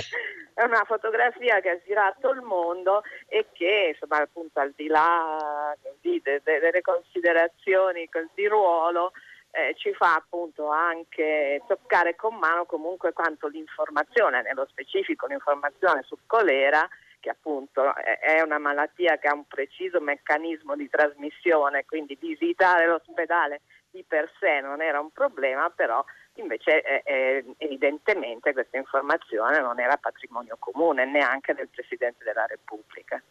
è 0.53 0.63
una 0.63 0.83
fotografia 0.85 1.59
che 1.61 1.69
ha 1.71 1.79
girato 1.83 2.29
il 2.29 2.41
mondo 2.41 3.01
e 3.27 3.47
che 3.51 3.95
insomma 3.95 4.21
appunto 4.21 4.59
al 4.59 4.71
di 4.75 4.85
là 4.85 5.75
così, 5.81 6.21
de, 6.23 6.41
de, 6.43 6.59
delle 6.59 6.81
considerazioni 6.81 8.07
di 8.35 8.47
ruolo 8.47 9.13
eh, 9.49 9.73
ci 9.77 9.91
fa 9.93 10.13
appunto 10.13 10.69
anche 10.69 11.63
toccare 11.67 12.15
con 12.15 12.35
mano 12.35 12.65
comunque 12.65 13.13
quanto 13.13 13.47
l'informazione, 13.47 14.43
nello 14.43 14.67
specifico 14.69 15.25
l'informazione 15.25 16.03
su 16.03 16.19
colera, 16.27 16.87
che 17.19 17.31
appunto 17.31 17.95
è 17.95 18.41
una 18.41 18.59
malattia 18.59 19.17
che 19.17 19.27
ha 19.27 19.33
un 19.33 19.45
preciso 19.45 19.99
meccanismo 19.99 20.75
di 20.75 20.87
trasmissione, 20.87 21.83
quindi 21.85 22.15
visitare 22.19 22.85
l'ospedale 22.85 23.61
di 23.91 24.03
per 24.07 24.31
sé 24.39 24.61
non 24.61 24.81
era 24.81 24.99
un 24.99 25.11
problema, 25.11 25.69
però 25.69 26.03
invece 26.35 26.81
eh, 26.81 27.01
eh, 27.05 27.45
evidentemente 27.57 28.53
questa 28.53 28.77
informazione 28.77 29.59
non 29.59 29.79
era 29.79 29.97
patrimonio 29.97 30.57
comune 30.59 31.05
neanche 31.05 31.53
del 31.53 31.69
Presidente 31.69 32.23
della 32.23 32.45
Repubblica. 32.45 33.21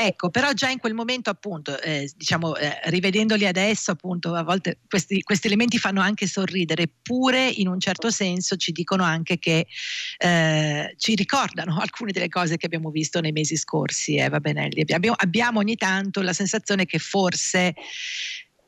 Ecco, 0.00 0.30
però 0.30 0.52
già 0.52 0.68
in 0.68 0.78
quel 0.78 0.94
momento 0.94 1.28
appunto, 1.28 1.76
eh, 1.80 2.08
diciamo, 2.14 2.54
eh, 2.54 2.78
rivedendoli 2.84 3.46
adesso 3.46 3.90
appunto, 3.90 4.32
a 4.32 4.44
volte 4.44 4.78
questi, 4.88 5.22
questi, 5.22 5.48
elementi 5.48 5.76
fanno 5.76 6.00
anche 6.00 6.28
sorridere, 6.28 6.84
eppure 6.84 7.48
in 7.48 7.66
un 7.66 7.80
certo 7.80 8.08
senso 8.08 8.54
ci 8.54 8.70
dicono 8.70 9.02
anche 9.02 9.40
che 9.40 9.66
eh, 10.18 10.94
ci 10.96 11.16
ricordano 11.16 11.78
alcune 11.82 12.12
delle 12.12 12.28
cose 12.28 12.56
che 12.56 12.66
abbiamo 12.66 12.90
visto 12.90 13.20
nei 13.20 13.32
mesi 13.32 13.56
scorsi, 13.56 14.18
Eva 14.18 14.38
Benelli. 14.38 14.82
Abbiamo, 14.82 15.16
abbiamo 15.18 15.58
ogni 15.58 15.74
tanto 15.74 16.22
la 16.22 16.32
sensazione 16.32 16.84
che 16.84 17.00
forse 17.00 17.74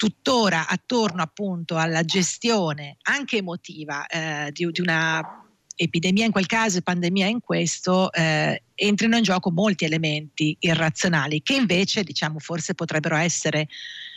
tuttora 0.00 0.66
attorno 0.66 1.20
appunto 1.20 1.76
alla 1.76 2.02
gestione 2.04 2.96
anche 3.02 3.36
emotiva 3.36 4.06
eh, 4.06 4.50
di, 4.50 4.66
di, 4.70 4.80
una 4.80 5.44
epidemia 5.76 6.24
in 6.24 6.32
quel 6.32 6.46
caso 6.46 6.78
e 6.78 6.82
pandemia 6.82 7.26
in 7.26 7.42
questo 7.42 8.10
eh, 8.10 8.62
entrino 8.74 9.18
in 9.18 9.22
gioco 9.22 9.50
molti 9.50 9.84
elementi 9.84 10.56
irrazionali 10.60 11.42
che 11.42 11.52
invece 11.52 12.02
diciamo 12.02 12.38
forse 12.38 12.72
potrebbero 12.72 13.14
essere 13.16 13.68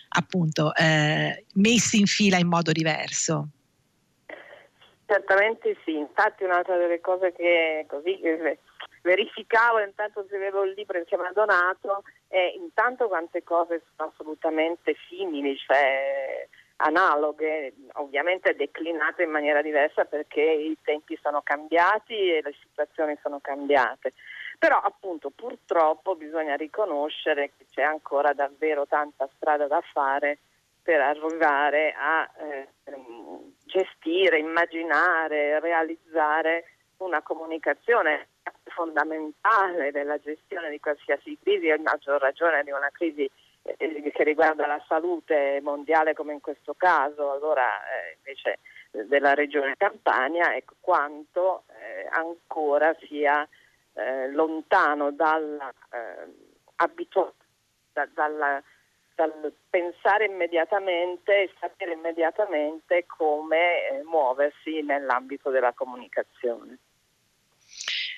appunto 0.08 0.74
eh, 0.74 1.44
messi 1.56 2.00
in 2.00 2.06
fila 2.06 2.38
in 2.38 2.48
modo 2.48 2.72
diverso. 2.72 3.50
Certamente 5.06 5.76
sì, 5.84 5.98
infatti 5.98 6.46
un'altra 6.46 6.78
delle 6.78 7.02
cose 7.02 7.34
che 7.34 7.86
così 7.90 8.22
verificavo 9.04 9.80
intanto 9.80 10.26
scrivevo 10.26 10.64
il 10.64 10.74
libro 10.74 10.98
insieme 10.98 11.28
a 11.28 11.32
Donato 11.34 12.04
e 12.30 12.56
intanto 12.58 13.08
quante 13.08 13.44
cose 13.44 13.84
sono 13.96 14.10
assolutamente 14.10 14.96
simili, 15.08 15.56
cioè 15.58 16.48
analoghe, 16.78 17.74
ovviamente 17.94 18.56
declinate 18.56 19.24
in 19.24 19.30
maniera 19.30 19.62
diversa 19.62 20.06
perché 20.06 20.42
i 20.42 20.78
tempi 20.82 21.20
sono 21.22 21.42
cambiati 21.42 22.16
e 22.16 22.42
le 22.42 22.56
situazioni 22.62 23.18
sono 23.22 23.40
cambiate. 23.40 24.14
Però 24.58 24.78
appunto 24.78 25.30
purtroppo 25.30 26.16
bisogna 26.16 26.56
riconoscere 26.56 27.52
che 27.58 27.66
c'è 27.72 27.84
ancora 27.84 28.34
davvero 28.34 28.88
tanta 28.88 29.30
strada 29.36 29.68
da 29.68 29.82
fare 29.92 30.40
per 30.82 31.02
arrivare 31.02 31.94
a 31.98 32.30
eh, 32.38 32.68
gestire, 33.66 34.40
immaginare, 34.40 35.60
realizzare 35.60 36.66
una 36.98 37.22
comunicazione 37.22 38.28
fondamentale 38.74 39.92
della 39.92 40.20
gestione 40.20 40.70
di 40.70 40.80
qualsiasi 40.80 41.38
crisi, 41.42 41.70
a 41.70 41.80
maggior 41.80 42.20
ragione 42.20 42.64
di 42.64 42.72
una 42.72 42.90
crisi 42.92 43.30
eh, 43.64 44.12
che 44.14 44.24
riguarda 44.24 44.68
la 44.68 44.84
salute 44.88 45.60
mondiale 45.64 46.14
come 46.14 46.34
in 46.34 46.42
questo 46.42 46.74
caso, 46.76 47.32
allora 47.32 47.66
eh, 47.66 48.18
invece 48.18 48.60
della 49.08 49.34
regione 49.34 49.76
Campania, 49.78 50.56
ecco 50.56 50.76
quanto 50.80 51.64
eh, 51.70 52.08
ancora 52.12 52.96
sia 53.08 53.48
eh, 53.94 54.30
lontano 54.32 55.12
dalla, 55.12 55.72
eh, 55.92 56.32
abitu- 56.76 57.34
da, 57.92 58.08
dalla, 58.14 58.62
dal 59.16 59.54
pensare 59.70 60.26
immediatamente 60.26 61.44
e 61.44 61.54
sapere 61.60 61.94
immediatamente 61.94 63.06
come 63.08 63.88
eh, 63.90 64.04
muoversi 64.04 64.82
nell'ambito 64.82 65.50
della 65.50 65.74
comunicazione. 65.74 66.78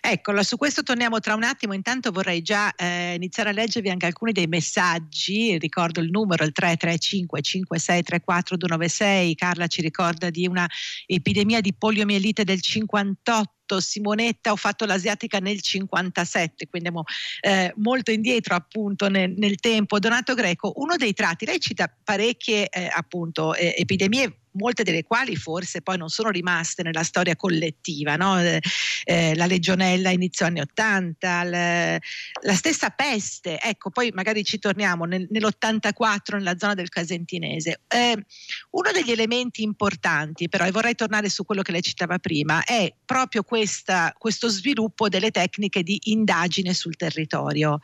Eccola, 0.08 0.44
su 0.44 0.58
questo 0.58 0.84
torniamo 0.84 1.20
tra 1.20 1.34
un 1.34 1.42
attimo. 1.42 1.74
Intanto 1.74 2.12
vorrei 2.12 2.44
già 2.44 2.72
eh, 2.76 3.16
iniziare 3.16 3.50
a 3.50 3.54
leggervi 3.54 3.90
anche 3.90 4.06
alcuni 4.06 4.34
dei 4.34 4.46
messaggi. 4.46 5.58
Ricordo 5.58 6.00
il 6.00 6.12
numero, 6.12 6.44
il 6.44 6.52
335 6.52 7.42
5634 7.42 8.56
296. 8.56 9.34
Carla 9.34 9.66
ci 9.66 9.82
ricorda 9.82 10.30
di 10.30 10.46
una 10.46 10.70
epidemia 11.08 11.60
di 11.60 11.74
poliomielite 11.74 12.44
del 12.44 12.62
58 12.62 13.65
Simonetta 13.80 14.52
ho 14.52 14.56
fatto 14.56 14.86
l'asiatica 14.86 15.40
nel 15.40 15.62
57, 15.62 16.68
quindi 16.68 16.88
andiamo 16.88 17.08
eh, 17.42 17.74
molto 17.78 18.12
indietro 18.12 18.56
appunto 18.56 19.10
nel, 19.10 19.34
nel, 19.36 19.56
tempo. 19.58 20.00
Donato 20.00 20.34
Greco, 20.34 20.74
uno 20.76 20.96
dei 20.96 21.14
tratti, 21.14 21.46
lei 21.46 21.60
cita 21.60 21.92
parecchie 22.04 22.68
eh, 22.68 22.90
appunto 22.94 23.54
eh, 23.56 23.74
epidemie 23.78 24.40
molte 24.56 24.84
delle 24.84 25.04
quali 25.04 25.36
forse 25.36 25.82
poi 25.82 25.98
non 25.98 26.10
sono 26.10 26.30
rimaste 26.30 26.84
nella 26.84 27.04
storia 27.04 27.36
collettiva, 27.36 28.16
no? 28.16 28.40
eh, 28.40 28.62
eh 29.04 29.36
la 29.36 29.46
legionella 29.46 30.10
inizio 30.10 30.46
anni 30.46 30.60
80, 30.62 31.44
l- 31.44 32.00
la 32.42 32.54
stessa 32.54 32.90
peste, 32.90 33.60
ecco 33.60 33.90
poi 33.90 34.12
magari 34.14 34.44
ci 34.44 34.60
torniamo 34.60 35.06
nel, 35.06 35.28
nell'84 35.30 36.36
nella 36.36 36.58
zona 36.58 36.74
del 36.74 36.90
Casentinese. 36.90 37.82
Eh, 37.88 38.26
uno 38.72 38.92
degli 38.92 39.12
elementi 39.12 39.64
importanti 39.64 40.50
però, 40.50 40.66
e 40.66 40.72
vorrei 40.72 40.96
tornare 40.96 41.30
su 41.30 41.46
quello 41.46 41.62
che 41.62 41.72
lei 41.72 41.82
citava 41.82 42.18
prima, 42.18 42.64
è 42.64 42.94
proprio 43.06 43.44
questa, 43.56 44.14
questo 44.18 44.50
sviluppo 44.50 45.08
delle 45.08 45.32
tecniche 45.32 45.82
di 45.82 45.98
indagine 46.06 46.74
sul 46.74 46.98
territorio. 46.98 47.80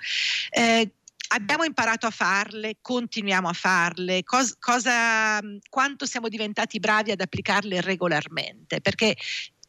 Eh, 0.49 0.95
abbiamo 1.29 1.63
imparato 1.63 2.07
a 2.07 2.09
farle, 2.09 2.79
continuiamo 2.81 3.47
a 3.47 3.53
farle, 3.53 4.21
Cos- 4.23 4.57
cosa, 4.59 5.39
quanto 5.69 6.05
siamo 6.05 6.27
diventati 6.27 6.79
bravi 6.79 7.11
ad 7.11 7.21
applicarle 7.21 7.79
regolarmente, 7.79 8.81
perché 8.81 9.15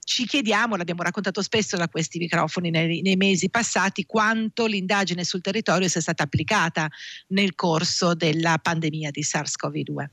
ci 0.04 0.26
chiediamo, 0.26 0.75
l'abbiamo 0.75 1.04
raccontato 1.04 1.40
spesso 1.40 1.76
da 1.76 1.87
questi 1.87 2.18
microfoni 2.18 2.71
nei, 2.71 3.00
nei, 3.00 3.14
mesi 3.14 3.49
passati, 3.49 4.04
quanto 4.04 4.66
l'indagine 4.66 5.23
sul 5.23 5.40
territorio 5.40 5.87
sia 5.87 6.00
stata 6.00 6.25
applicata 6.25 6.88
nel 7.28 7.54
corso 7.54 8.14
della 8.14 8.59
pandemia 8.61 9.12
di 9.12 9.23
SARS-CoV-2. 9.23 10.06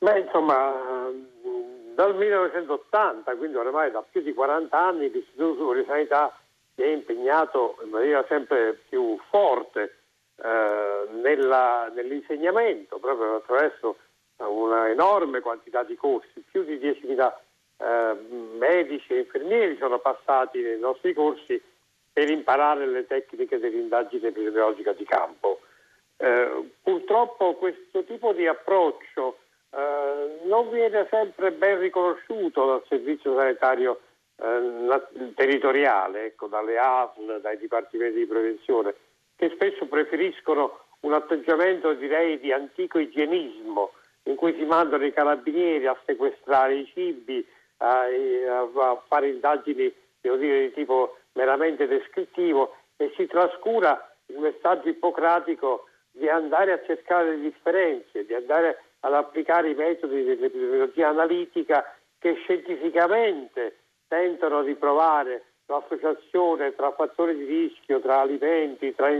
Beh, 0.00 0.18
insomma, 0.20 0.54
dal 1.94 2.14
1980, 2.14 3.36
quindi 3.36 3.56
ormai 3.56 3.90
da 3.90 4.02
più 4.02 4.20
di 4.22 4.34
40 4.34 4.76
anni, 4.76 5.10
l'Istituto 5.10 5.52
Superiore 5.52 5.80
di 5.80 5.86
Sanità 5.86 6.38
si 6.74 6.82
è 6.82 6.86
impegnato 6.86 7.76
in 7.84 7.90
maniera 7.90 8.24
sempre 8.28 8.80
più 8.88 9.18
forte 9.28 9.96
eh, 10.36 11.08
nella, 11.22 11.90
nell'insegnamento, 11.94 12.98
proprio 12.98 13.36
attraverso 13.36 13.96
una 14.38 14.90
enorme 14.90 15.40
quantità 15.40 15.84
di 15.84 15.94
corsi, 15.94 16.42
più 16.50 16.64
di 16.64 16.76
10.000 16.76 17.32
eh, 17.76 18.16
medici 18.58 19.12
e 19.12 19.20
infermieri 19.20 19.76
sono 19.76 19.98
passati 19.98 20.60
nei 20.60 20.78
nostri 20.78 21.14
corsi 21.14 21.60
per 22.12 22.30
imparare 22.30 22.86
le 22.86 23.06
tecniche 23.06 23.58
dell'indagine 23.58 24.28
epidemiologica 24.28 24.92
di 24.92 25.04
campo. 25.04 25.60
Eh, 26.16 26.70
purtroppo 26.82 27.54
questo 27.54 28.04
tipo 28.04 28.32
di 28.32 28.46
approccio 28.46 29.38
eh, 29.76 30.46
non 30.46 30.70
viene 30.70 31.06
sempre 31.10 31.50
ben 31.52 31.78
riconosciuto 31.80 32.66
dal 32.66 32.84
servizio 32.88 33.36
sanitario 33.36 34.00
eh, 34.36 35.32
territoriale, 35.34 36.26
ecco, 36.26 36.46
dalle 36.46 36.78
ASL, 36.78 37.40
dai 37.40 37.58
dipartimenti 37.58 38.18
di 38.18 38.26
prevenzione, 38.26 38.94
che 39.36 39.50
spesso 39.54 39.86
preferiscono 39.86 40.78
un 41.00 41.12
atteggiamento 41.12 41.92
direi 41.94 42.38
di 42.38 42.52
antico 42.52 42.98
igienismo 42.98 43.92
in 44.24 44.36
cui 44.36 44.54
si 44.54 44.64
mandano 44.64 45.04
i 45.04 45.12
carabinieri 45.12 45.86
a 45.86 45.96
sequestrare 46.06 46.76
i 46.76 46.86
cibi, 46.86 47.46
a, 47.78 48.02
a 48.02 49.02
fare 49.06 49.28
indagini 49.28 49.92
dire, 50.20 50.60
di 50.68 50.72
tipo 50.72 51.18
meramente 51.32 51.86
descrittivo 51.86 52.76
e 52.96 53.12
si 53.16 53.26
trascura 53.26 54.14
il 54.26 54.38
messaggio 54.38 54.88
ippocratico 54.88 55.88
di 56.10 56.28
andare 56.28 56.72
a 56.72 56.82
cercare 56.86 57.30
le 57.36 57.40
differenze, 57.40 58.24
di 58.24 58.34
andare 58.34 58.82
ad 59.04 59.12
applicare 59.12 59.70
i 59.70 59.74
metodi 59.74 60.24
dell'epidemiologia 60.24 61.08
analitica 61.08 61.94
che 62.18 62.34
scientificamente 62.42 63.76
tentano 64.08 64.62
di 64.62 64.74
provare 64.74 65.44
l'associazione 65.66 66.74
tra 66.74 66.90
fattori 66.92 67.36
di 67.36 67.44
rischio, 67.44 68.00
tra 68.00 68.20
alimenti, 68.20 68.94
tra, 68.94 69.10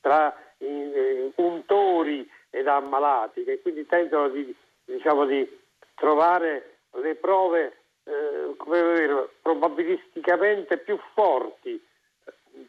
tra 0.00 0.34
eh, 0.58 1.30
untori 1.36 2.28
ed 2.48 2.66
ammalati, 2.66 3.44
che 3.44 3.60
quindi 3.60 3.86
tentano 3.86 4.28
di, 4.28 4.54
diciamo, 4.84 5.26
di 5.26 5.46
trovare 5.94 6.78
le 6.92 7.14
prove 7.16 7.76
eh, 8.04 8.54
dire, 8.64 9.28
probabilisticamente 9.42 10.78
più 10.78 10.98
forti 11.12 11.82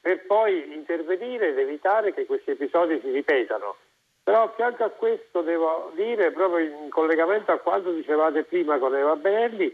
per 0.01 0.25
poi 0.25 0.73
intervenire 0.73 1.49
ed 1.49 1.59
evitare 1.59 2.13
che 2.13 2.25
questi 2.25 2.51
episodi 2.51 2.99
si 3.01 3.11
ripetano. 3.11 3.77
Però 4.25 4.41
a 4.41 4.53
fianco 4.55 4.83
a 4.83 4.89
questo 4.89 5.43
devo 5.43 5.91
dire, 5.93 6.31
proprio 6.31 6.65
in 6.65 6.89
collegamento 6.89 7.51
a 7.51 7.59
quanto 7.59 7.91
dicevate 7.91 8.43
prima 8.43 8.79
con 8.79 8.95
Eva 8.95 9.15
Benelli, 9.15 9.71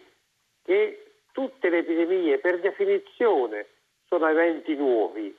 che 0.62 1.14
tutte 1.32 1.70
le 1.70 1.78
epidemie 1.78 2.38
per 2.40 2.60
definizione 2.60 3.66
sono 4.10 4.28
eventi 4.28 4.76
nuovi. 4.76 5.34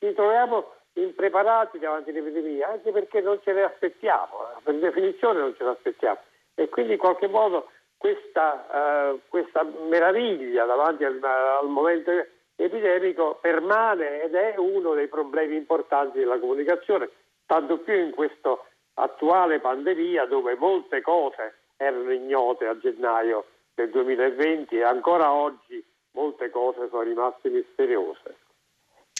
Ci 0.00 0.12
troviamo 0.12 0.72
impreparati 0.94 1.78
davanti 1.78 2.10
alle 2.10 2.18
epidemie 2.18 2.64
anche 2.64 2.90
perché 2.90 3.20
non 3.20 3.38
ce 3.44 3.52
le 3.52 3.62
aspettiamo, 3.62 4.50
per 4.64 4.74
definizione 4.74 5.38
non 5.38 5.54
ce 5.56 5.62
le 5.62 5.70
aspettiamo. 5.70 6.18
E 6.56 6.68
quindi 6.68 6.94
in 6.94 6.98
qualche 6.98 7.28
modo 7.28 7.70
questa, 7.96 9.12
uh, 9.12 9.20
questa 9.28 9.64
meraviglia 9.88 10.64
davanti 10.64 11.04
al, 11.04 11.22
al, 11.22 11.68
momento 11.68 12.10
epidemico 12.56 13.38
permane 13.40 14.22
ed 14.22 14.34
è 14.34 14.54
uno 14.56 14.94
dei 14.94 15.06
problemi 15.06 15.54
importanti 15.54 16.18
della 16.18 16.40
comunicazione, 16.40 17.08
tanto 17.48 17.78
più 17.78 17.94
in 17.94 18.10
questa 18.10 18.56
attuale 18.94 19.58
pandemia 19.58 20.26
dove 20.26 20.54
molte 20.56 21.00
cose 21.00 21.60
erano 21.76 22.12
ignote 22.12 22.66
a 22.66 22.78
gennaio 22.78 23.46
del 23.74 23.90
2020 23.90 24.76
e 24.76 24.82
ancora 24.82 25.32
oggi 25.32 25.82
molte 26.12 26.50
cose 26.50 26.88
sono 26.90 27.02
rimaste 27.02 27.48
misteriose. 27.48 28.36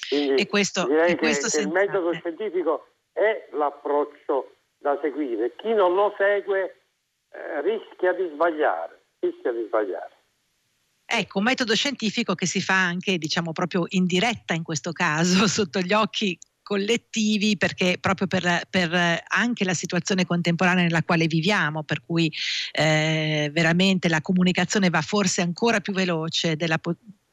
Quindi 0.08 0.42
e 0.42 0.46
questo, 0.46 0.84
direi 0.84 1.12
e 1.12 1.16
questo 1.16 1.48
che, 1.48 1.56
che 1.56 1.62
il 1.62 1.72
metodo 1.72 2.12
scientifico 2.12 2.88
è 3.12 3.48
l'approccio 3.52 4.56
da 4.76 4.98
seguire. 5.00 5.54
Chi 5.56 5.72
non 5.72 5.94
lo 5.94 6.14
segue 6.18 6.82
eh, 7.30 7.62
rischia 7.62 8.12
di 8.12 8.28
sbagliare, 8.34 9.04
rischia 9.20 9.52
di 9.52 9.64
sbagliare. 9.66 10.12
Ecco, 11.06 11.38
un 11.38 11.44
metodo 11.44 11.74
scientifico 11.74 12.34
che 12.34 12.46
si 12.46 12.60
fa 12.60 12.84
anche, 12.84 13.16
diciamo, 13.16 13.52
proprio 13.52 13.84
in 13.88 14.04
diretta 14.04 14.52
in 14.52 14.62
questo 14.62 14.92
caso, 14.92 15.46
sotto 15.48 15.80
gli 15.80 15.94
occhi 15.94 16.38
collettivi 16.68 17.56
perché 17.56 17.96
proprio 17.98 18.26
per, 18.26 18.66
per, 18.68 19.22
anche 19.26 19.64
la 19.64 19.72
situazione 19.72 20.26
contemporanea 20.26 20.82
nella 20.82 21.02
quale 21.02 21.26
viviamo, 21.26 21.82
per 21.82 22.02
cui 22.04 22.30
eh, 22.72 23.48
veramente 23.54 24.10
la 24.10 24.20
comunicazione 24.20 24.90
va 24.90 25.00
forse 25.00 25.40
ancora 25.40 25.80
più 25.80 25.94
veloce 25.94 26.56
della, 26.56 26.78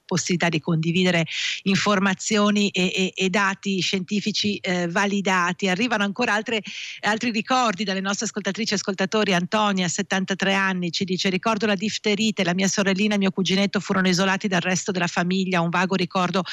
possibilità 0.06 0.50
di 0.50 0.60
condividere 0.60 1.26
informazioni 1.64 2.70
e, 2.70 2.92
e, 2.96 3.14
e 3.16 3.30
dati 3.30 3.80
scientifici 3.80 4.58
eh, 4.58 4.88
validati. 4.88 5.68
Arrivano 5.68 6.04
ancora 6.04 6.34
altre, 6.34 6.62
altri 7.02 7.32
ricordi 7.32 7.84
dalle 7.84 8.02
nostre 8.02 8.26
ascoltatrici 8.26 8.74
e 8.74 8.76
ascoltatori. 8.76 9.34
Antonia, 9.34 9.88
73 9.88 10.54
anni, 10.54 10.92
ci 10.92 11.04
dice: 11.04 11.30
Ricordo 11.30 11.66
la 11.66 11.76
difterite, 11.76 12.44
la 12.44 12.54
mia 12.54 12.68
sorellina 12.68 13.16
e 13.16 13.18
mio 13.18 13.32
cuginetto 13.32 13.80
furono 13.80 14.08
isolati 14.08 14.48
dal 14.48 14.62
resto 14.62 14.92
della 14.92 15.08
famiglia. 15.08 15.62
Un 15.62 15.70
vago 15.70 15.96
ricordo 15.96 16.44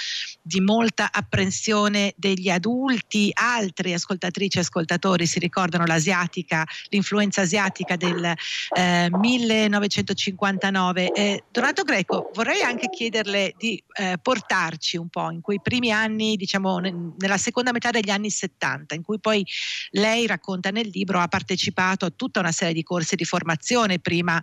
di 0.41 0.61
molta 0.61 1.11
apprensione 1.13 2.15
degli 2.17 2.49
adulti. 2.49 3.31
Altri 3.33 3.93
ascoltatrici 3.93 4.59
e 4.59 4.61
ascoltatori 4.63 5.27
si 5.27 5.39
ricordano 5.39 5.85
l'asiatica, 5.85 6.67
l'influenza 6.89 7.43
asiatica 7.43 7.97
del 7.97 8.25
eh, 8.25 9.09
1959. 9.11 11.13
Eh, 11.13 11.45
Donato 11.51 11.83
Greco, 11.83 12.31
vorrei 12.35 12.63
anche 12.63 12.89
chiederle 12.89 13.42
di 13.57 13.83
eh, 13.95 14.19
portarci 14.21 14.97
un 14.97 15.09
po' 15.09 15.31
in 15.31 15.41
quei 15.41 15.61
primi 15.61 15.91
anni, 15.91 16.37
diciamo 16.37 16.79
ne, 16.79 17.13
nella 17.19 17.39
seconda 17.39 17.73
metà 17.73 17.91
degli 17.91 18.11
anni 18.11 18.31
70, 18.31 18.95
in 18.95 19.03
cui 19.03 19.19
poi 19.19 19.45
lei 19.91 20.27
racconta 20.27 20.71
nel 20.71 20.89
libro 20.93 21.19
ha 21.19 21.29
partecipato 21.29 22.05
a 22.05 22.11
tutta 22.11 22.41
una 22.41 22.53
serie 22.53 22.75
di 22.75 22.83
corsi 22.83 23.17
di 23.17 23.25
formazione, 23.25 23.99
prima 23.99 24.41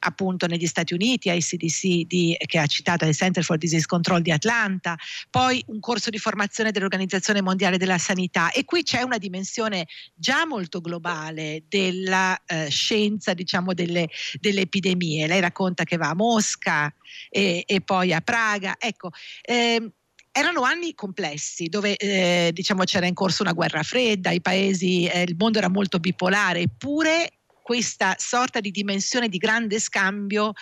appunto 0.00 0.46
negli 0.46 0.66
Stati 0.66 0.94
Uniti, 0.94 1.30
ai 1.30 1.40
CDC 1.40 2.06
di, 2.06 2.36
che 2.46 2.58
ha 2.58 2.66
citato 2.66 3.04
il 3.04 3.14
Center 3.14 3.44
for 3.44 3.56
Disease 3.56 3.86
Control 3.86 4.22
di 4.22 4.30
Atlanta, 4.30 4.96
poi 5.30 5.62
un 5.68 5.80
corso 5.80 6.10
di 6.10 6.18
formazione 6.18 6.70
dell'Organizzazione 6.70 7.40
Mondiale 7.40 7.78
della 7.78 7.98
Sanità 7.98 8.50
e 8.50 8.64
qui 8.64 8.82
c'è 8.82 9.02
una 9.02 9.18
dimensione 9.18 9.86
già 10.14 10.46
molto 10.46 10.80
globale 10.80 11.64
della 11.68 12.40
eh, 12.44 12.68
scienza, 12.68 13.34
diciamo 13.34 13.74
delle, 13.74 14.08
delle 14.40 14.62
epidemie. 14.62 15.26
Lei 15.26 15.40
racconta 15.40 15.84
che 15.84 15.96
va 15.96 16.10
a 16.10 16.14
Mosca 16.14 16.92
e, 17.30 17.62
e 17.66 17.80
poi 17.80 18.12
a 18.12 18.20
Praga. 18.20 18.74
Ecco, 18.78 19.10
ehm, 19.42 19.90
erano 20.32 20.62
anni 20.62 20.94
complessi 20.94 21.68
dove 21.68 21.96
eh, 21.96 22.50
diciamo 22.52 22.84
c'era 22.84 23.06
in 23.06 23.14
corso 23.14 23.42
una 23.42 23.52
guerra 23.52 23.82
fredda, 23.82 24.30
i 24.30 24.40
paesi, 24.40 25.06
eh, 25.06 25.22
il 25.22 25.36
mondo 25.36 25.58
era 25.58 25.68
molto 25.68 25.98
bipolare, 25.98 26.60
eppure 26.60 27.30
questa 27.62 28.14
sorta 28.16 28.60
di 28.60 28.70
dimensione 28.70 29.28
di 29.28 29.38
grande 29.38 29.78
scambio 29.78 30.52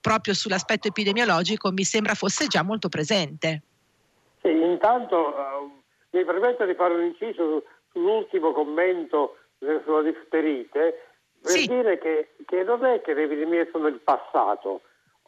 proprio 0.00 0.34
sull'aspetto 0.34 0.88
epidemiologico 0.88 1.70
mi 1.72 1.84
sembra 1.84 2.14
fosse 2.14 2.46
già 2.46 2.62
molto 2.62 2.88
presente. 2.88 3.62
Sì, 4.42 4.48
intanto 4.48 5.16
uh, 5.16 6.16
mi 6.16 6.24
permetto 6.24 6.64
di 6.64 6.74
fare 6.74 6.94
un 6.94 7.02
inciso 7.02 7.64
sull'ultimo 7.92 8.52
commento 8.52 9.36
sulla 9.58 10.02
difterite 10.02 11.06
per 11.42 11.52
sì. 11.52 11.66
dire 11.66 11.98
che, 11.98 12.34
che 12.46 12.62
non 12.62 12.84
è 12.84 13.00
che 13.02 13.14
le 13.14 13.24
epidemie 13.24 13.68
sono 13.70 13.86
il 13.86 14.00
passato, 14.00 14.82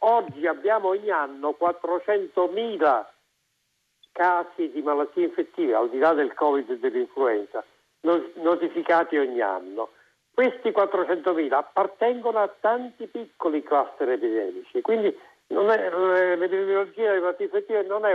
Oggi 0.05 0.45
abbiamo 0.47 0.89
ogni 0.89 1.09
anno 1.09 1.55
400.000 1.57 3.05
casi 4.11 4.69
di 4.69 4.81
malattie 4.81 5.23
infettive, 5.23 5.75
al 5.75 5.89
di 5.89 5.97
là 5.97 6.13
del 6.13 6.33
Covid 6.33 6.69
e 6.69 6.77
dell'influenza, 6.77 7.63
notificati 8.01 9.17
ogni 9.17 9.39
anno. 9.39 9.91
Questi 10.33 10.71
400.000 10.71 11.53
appartengono 11.53 12.39
a 12.39 12.53
tanti 12.59 13.07
piccoli 13.07 13.63
cluster 13.63 14.09
epidemici, 14.09 14.81
quindi 14.81 15.07
è, 15.07 15.55
l'epidemiologia 16.35 17.07
delle 17.07 17.21
malattie 17.21 17.45
infettive 17.45 17.83
non 17.83 18.05
è 18.05 18.13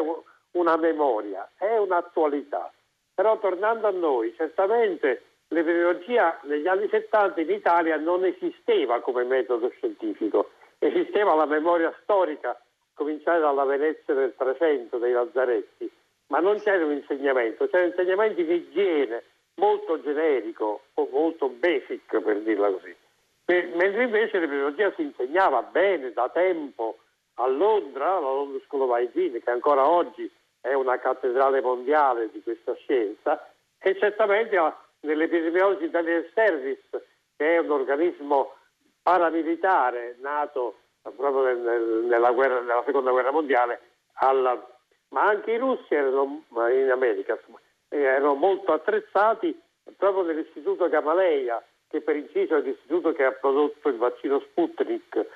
una 0.52 0.76
memoria, 0.76 1.48
è 1.56 1.78
un'attualità. 1.78 2.70
Però 3.14 3.38
tornando 3.38 3.86
a 3.86 3.92
noi, 3.92 4.34
certamente 4.36 5.22
l'epidemiologia 5.48 6.38
negli 6.42 6.66
anni 6.66 6.86
70 6.90 7.40
in 7.40 7.50
Italia 7.50 7.96
non 7.96 8.26
esisteva 8.26 9.00
come 9.00 9.24
metodo 9.24 9.70
scientifico 9.70 10.50
Esisteva 10.78 11.34
la 11.34 11.46
memoria 11.46 11.92
storica, 12.02 12.60
cominciare 12.94 13.40
dalla 13.40 13.64
Venezia 13.64 14.14
del 14.14 14.34
300 14.36 14.98
dei 14.98 15.12
Lazzaretti, 15.12 15.90
ma 16.28 16.38
non 16.38 16.58
c'era 16.60 16.84
un 16.84 16.92
insegnamento, 16.92 17.68
c'erano 17.68 17.90
insegnamenti 17.90 18.44
di 18.44 18.54
igiene 18.54 19.24
molto 19.56 20.00
generico 20.00 20.82
o 20.94 21.08
molto 21.10 21.48
basic 21.48 22.20
per 22.20 22.40
dirla 22.42 22.70
così. 22.70 22.94
mentre 23.46 24.04
invece 24.04 24.38
l'epidemiologia 24.38 24.92
si 24.94 25.02
insegnava 25.02 25.62
bene 25.62 26.12
da 26.12 26.28
tempo 26.28 26.98
a 27.34 27.46
Londra, 27.46 28.18
la 28.20 28.30
London 28.30 28.60
School 28.64 28.82
of 28.82 28.98
Hygiene, 28.98 29.40
che 29.40 29.50
ancora 29.50 29.88
oggi 29.88 30.30
è 30.60 30.74
una 30.74 30.98
cattedrale 30.98 31.60
mondiale 31.60 32.30
di 32.30 32.42
questa 32.42 32.74
scienza, 32.74 33.50
e 33.78 33.96
certamente 33.98 34.56
nell'Epidemiology 35.00 35.84
Intelligence 35.84 36.30
Service, 36.34 37.06
che 37.36 37.54
è 37.54 37.58
un 37.58 37.70
organismo 37.70 38.54
paramilitare 39.08 40.16
nato 40.20 40.80
proprio 41.00 41.54
nella, 42.04 42.30
guerra, 42.30 42.60
nella 42.60 42.82
seconda 42.84 43.10
guerra 43.10 43.30
mondiale 43.30 43.80
alla, 44.20 44.62
ma 45.08 45.22
anche 45.22 45.52
i 45.52 45.56
russi 45.56 45.94
erano, 45.94 46.42
in 46.70 46.90
America 46.90 47.38
erano 47.88 48.34
molto 48.34 48.74
attrezzati 48.74 49.58
proprio 49.96 50.24
nell'istituto 50.24 50.90
Gamaleya, 50.90 51.64
che 51.88 52.02
per 52.02 52.16
inciso 52.16 52.56
è 52.56 52.60
l'istituto 52.60 53.12
che 53.12 53.24
ha 53.24 53.32
prodotto 53.32 53.88
il 53.88 53.96
vaccino 53.96 54.40
Sputnik, 54.40 55.16
eh, 55.16 55.26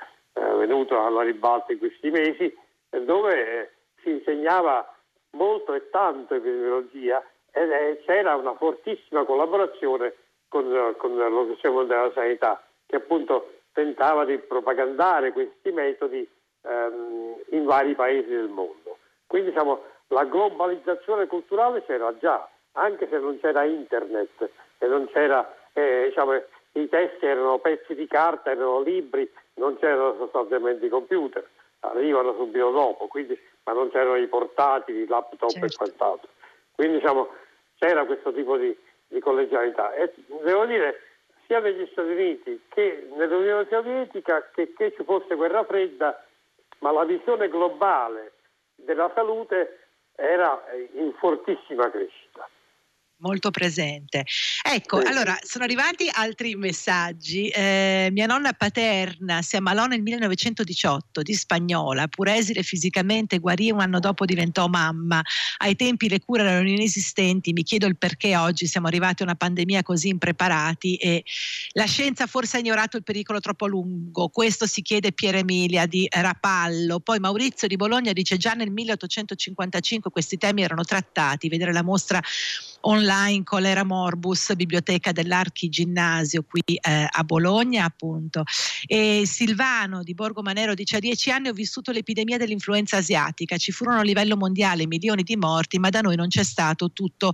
venuto 0.56 1.02
alla 1.02 1.22
ribalta 1.22 1.72
in 1.72 1.78
questi 1.78 2.10
mesi, 2.10 2.54
dove 2.90 3.72
si 4.02 4.10
insegnava 4.10 4.86
molto 5.30 5.72
e 5.72 5.88
tanto 5.88 6.34
epidemiologia 6.34 7.24
e 7.50 8.02
c'era 8.04 8.34
una 8.34 8.54
fortissima 8.54 9.24
collaborazione 9.24 10.14
con, 10.48 10.94
con 10.98 11.16
l'Organizzazione 11.16 11.86
della 11.86 12.12
Sanità, 12.12 12.62
che 12.84 12.96
appunto 12.96 13.60
tentava 13.72 14.24
di 14.24 14.38
propagandare 14.38 15.32
questi 15.32 15.70
metodi 15.70 16.28
ehm, 16.62 17.34
in 17.50 17.64
vari 17.64 17.94
paesi 17.94 18.28
del 18.28 18.48
mondo. 18.48 18.98
Quindi 19.26 19.50
diciamo, 19.50 19.82
la 20.08 20.24
globalizzazione 20.24 21.26
culturale 21.26 21.84
c'era 21.84 22.16
già, 22.18 22.48
anche 22.72 23.08
se 23.08 23.18
non 23.18 23.38
c'era 23.40 23.64
internet 23.64 24.50
e 24.78 24.86
non 24.86 25.08
c'era, 25.12 25.54
eh, 25.72 26.06
diciamo, 26.08 26.40
i 26.72 26.88
testi 26.88 27.26
erano 27.26 27.58
pezzi 27.58 27.94
di 27.94 28.06
carta, 28.06 28.50
erano 28.50 28.80
libri, 28.80 29.30
non 29.54 29.78
c'erano 29.78 30.16
sostanzialmente 30.16 30.86
i 30.86 30.90
computer, 30.90 31.46
arrivano 31.80 32.34
subito 32.34 32.70
dopo, 32.70 33.06
quindi, 33.06 33.38
ma 33.64 33.72
non 33.72 33.90
c'erano 33.90 34.16
i 34.16 34.26
portatili, 34.26 35.02
i 35.02 35.06
laptop 35.06 35.50
certo. 35.50 35.66
e 35.66 35.76
quant'altro. 35.76 36.28
Quindi 36.74 36.98
diciamo, 36.98 37.28
c'era 37.78 38.04
questo 38.04 38.32
tipo 38.32 38.56
di, 38.56 38.76
di 39.08 39.20
collegialità. 39.20 39.92
E 39.94 40.12
devo 40.42 40.64
dire, 40.66 41.00
sia 41.52 41.60
negli 41.60 41.86
Stati 41.92 42.08
Uniti 42.08 42.62
che 42.68 43.08
nell'Unione 43.14 43.66
Sovietica 43.68 44.48
che, 44.54 44.72
che 44.72 44.94
ci 44.96 45.04
fosse 45.04 45.34
guerra 45.34 45.64
fredda, 45.64 46.24
ma 46.78 46.92
la 46.92 47.04
visione 47.04 47.50
globale 47.50 48.32
della 48.74 49.10
salute 49.14 49.88
era 50.14 50.64
in 50.94 51.12
fortissima 51.18 51.90
crescita 51.90 52.48
molto 53.22 53.50
presente. 53.50 54.24
Ecco, 54.62 55.00
sì. 55.00 55.06
allora 55.06 55.38
sono 55.42 55.64
arrivati 55.64 56.08
altri 56.12 56.54
messaggi. 56.56 57.48
Eh, 57.48 58.10
mia 58.12 58.26
nonna 58.26 58.52
paterna 58.52 59.40
si 59.40 59.56
ammalò 59.56 59.86
nel 59.86 60.02
1918 60.02 61.22
di 61.22 61.34
spagnola, 61.34 62.08
pur 62.08 62.28
esile 62.28 62.62
fisicamente, 62.62 63.38
guarì 63.38 63.70
un 63.70 63.80
anno 63.80 64.00
dopo 64.00 64.24
diventò 64.24 64.66
mamma. 64.66 65.22
Ai 65.58 65.76
tempi 65.76 66.08
le 66.08 66.20
cure 66.20 66.42
erano 66.42 66.68
inesistenti, 66.68 67.52
mi 67.52 67.62
chiedo 67.62 67.86
il 67.86 67.96
perché 67.96 68.36
oggi 68.36 68.66
siamo 68.66 68.88
arrivati 68.88 69.22
a 69.22 69.26
una 69.26 69.36
pandemia 69.36 69.82
così 69.82 70.08
impreparati 70.08 70.96
e 70.96 71.24
la 71.72 71.86
scienza 71.86 72.26
forse 72.26 72.56
ha 72.56 72.60
ignorato 72.60 72.96
il 72.96 73.04
pericolo 73.04 73.40
troppo 73.40 73.66
lungo. 73.66 74.28
Questo 74.28 74.66
si 74.66 74.82
chiede 74.82 75.12
Pier 75.12 75.36
Emilia 75.36 75.86
di 75.86 76.06
Rapallo. 76.10 77.00
Poi 77.00 77.20
Maurizio 77.20 77.68
di 77.68 77.76
Bologna 77.76 78.12
dice 78.12 78.36
già 78.36 78.52
nel 78.54 78.70
1855 78.70 80.10
questi 80.10 80.36
temi 80.36 80.62
erano 80.62 80.82
trattati, 80.82 81.48
vedere 81.48 81.72
la 81.72 81.82
mostra 81.82 82.20
online 82.82 83.42
Colera 83.44 83.84
Morbus, 83.84 84.54
biblioteca 84.54 85.12
dell'Archiginnasio 85.12 86.44
qui 86.44 86.62
eh, 86.66 87.06
a 87.08 87.24
Bologna 87.24 87.84
appunto. 87.84 88.44
E 88.86 89.22
Silvano 89.26 90.02
di 90.02 90.14
Borgo 90.14 90.42
Manero 90.42 90.74
dice 90.74 90.96
a 90.96 91.00
dieci 91.00 91.30
anni 91.30 91.48
ho 91.48 91.52
vissuto 91.52 91.92
l'epidemia 91.92 92.38
dell'influenza 92.38 92.96
asiatica, 92.96 93.56
ci 93.56 93.72
furono 93.72 94.00
a 94.00 94.02
livello 94.02 94.36
mondiale 94.36 94.86
milioni 94.86 95.22
di 95.22 95.36
morti, 95.36 95.78
ma 95.78 95.90
da 95.90 96.00
noi 96.00 96.16
non 96.16 96.28
c'è 96.28 96.42
stato 96.42 96.92
tutto 96.92 97.32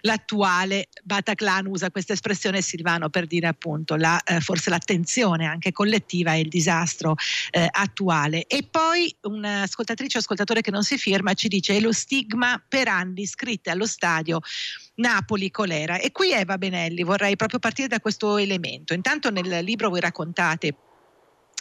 l'attuale 0.00 0.88
Bataclan 1.02 1.66
usa 1.66 1.90
questa 1.90 2.12
espressione 2.12 2.62
Silvano 2.62 3.08
per 3.08 3.26
dire 3.26 3.46
appunto 3.46 3.96
la, 3.96 4.22
eh, 4.22 4.40
forse 4.40 4.70
l'attenzione 4.70 5.46
anche 5.46 5.72
collettiva 5.72 6.34
e 6.34 6.40
il 6.40 6.48
disastro 6.48 7.14
eh, 7.50 7.66
attuale. 7.70 8.46
E 8.46 8.66
poi 8.70 9.14
un'ascoltatrice 9.22 10.18
o 10.18 10.20
ascoltatore 10.20 10.60
che 10.60 10.70
non 10.70 10.84
si 10.84 10.98
firma 10.98 11.34
ci 11.34 11.48
dice 11.48 11.76
è 11.76 11.80
lo 11.80 11.92
stigma 11.92 12.62
per 12.66 12.88
anni 12.88 13.26
scritte 13.26 13.70
allo 13.70 13.86
stadio 13.86 14.40
Napoli 14.96 15.50
colera. 15.50 15.98
E 15.98 16.12
qui 16.12 16.32
Eva 16.32 16.58
Benelli 16.58 17.02
vorrei 17.02 17.36
proprio 17.36 17.58
partire 17.58 17.88
da 17.88 18.00
questo 18.00 18.36
elemento. 18.36 18.94
Intanto 18.94 19.30
nel 19.30 19.64
libro 19.64 19.88
voi 19.88 20.00
raccontate 20.00 20.74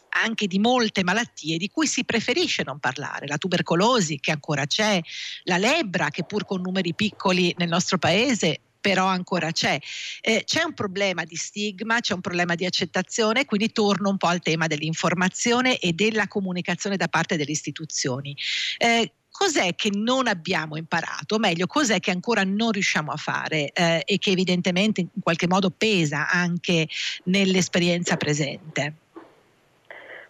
anche 0.09 0.47
di 0.47 0.59
molte 0.59 1.03
malattie 1.03 1.57
di 1.57 1.69
cui 1.69 1.87
si 1.87 2.03
preferisce 2.03 2.63
non 2.63 2.79
parlare, 2.79 3.27
la 3.27 3.37
tubercolosi 3.37 4.19
che 4.19 4.31
ancora 4.31 4.65
c'è, 4.65 4.99
la 5.43 5.57
lebbra 5.57 6.09
che 6.09 6.23
pur 6.23 6.45
con 6.45 6.61
numeri 6.61 6.93
piccoli 6.93 7.53
nel 7.57 7.69
nostro 7.69 7.97
paese 7.97 8.61
però 8.79 9.05
ancora 9.05 9.51
c'è. 9.51 9.77
Eh, 10.21 10.43
c'è 10.45 10.63
un 10.63 10.73
problema 10.73 11.23
di 11.25 11.35
stigma, 11.35 11.99
c'è 11.99 12.13
un 12.13 12.21
problema 12.21 12.55
di 12.55 12.65
accettazione, 12.65 13.45
quindi 13.45 13.71
torno 13.71 14.09
un 14.09 14.17
po' 14.17 14.27
al 14.27 14.41
tema 14.41 14.67
dell'informazione 14.67 15.79
e 15.79 15.93
della 15.93 16.27
comunicazione 16.27 16.97
da 16.97 17.07
parte 17.07 17.35
delle 17.35 17.51
istituzioni. 17.51 18.35
Eh, 18.77 19.11
cos'è 19.29 19.75
che 19.75 19.89
non 19.93 20.27
abbiamo 20.27 20.77
imparato, 20.77 21.35
o 21.35 21.39
meglio, 21.39 21.67
cos'è 21.67 21.99
che 21.99 22.11
ancora 22.11 22.43
non 22.43 22.71
riusciamo 22.71 23.11
a 23.11 23.17
fare 23.17 23.71
eh, 23.71 24.01
e 24.05 24.17
che 24.17 24.31
evidentemente 24.31 25.01
in 25.01 25.09
qualche 25.21 25.47
modo 25.47 25.69
pesa 25.69 26.29
anche 26.29 26.87
nell'esperienza 27.25 28.17
presente? 28.17 28.95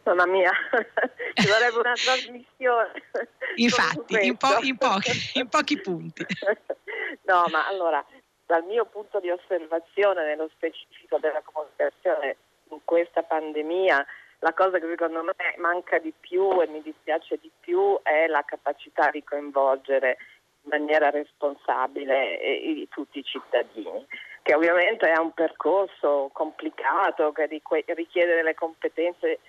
Mamma 0.04 0.26
mia, 0.26 0.52
ci 1.36 1.48
vorrebbe 1.48 1.78
una 1.78 1.94
trasmissione. 1.94 2.92
Infatti, 3.56 4.26
in, 4.26 4.38
po- 4.38 4.60
in, 4.62 4.78
pochi, 4.78 5.12
in 5.34 5.48
pochi 5.50 5.80
punti. 5.80 6.26
no, 7.24 7.46
ma 7.52 7.68
allora, 7.68 8.04
dal 8.46 8.64
mio 8.64 8.86
punto 8.86 9.20
di 9.20 9.30
osservazione 9.30 10.26
nello 10.26 10.50
specifico 10.54 11.18
della 11.20 11.42
comunicazione 11.44 12.38
in 12.70 12.80
questa 12.84 13.24
pandemia, 13.24 14.06
la 14.40 14.54
cosa 14.54 14.80
che 14.80 14.88
secondo 14.88 15.22
me 15.22 15.34
manca 15.58 16.00
di 16.00 16.14
più 16.18 16.62
e 16.62 16.68
mi 16.68 16.82
dispiace 16.82 17.38
di 17.42 17.52
più 17.60 18.00
è 18.02 18.28
la 18.28 18.44
capacità 18.46 19.10
di 19.12 19.24
coinvolgere 19.24 20.18
in 20.64 20.70
maniera 20.70 21.10
responsabile 21.10 22.40
eh, 22.40 22.88
tutti 22.90 23.20
i 23.20 23.24
cittadini, 23.24 24.06
che 24.42 24.56
ovviamente 24.56 25.12
è 25.12 25.20
un 25.20 25.34
percorso 25.34 26.30
complicato 26.32 27.32
che 27.32 27.48
richiede 27.48 28.36
delle 28.36 28.56
competenze 28.56 29.40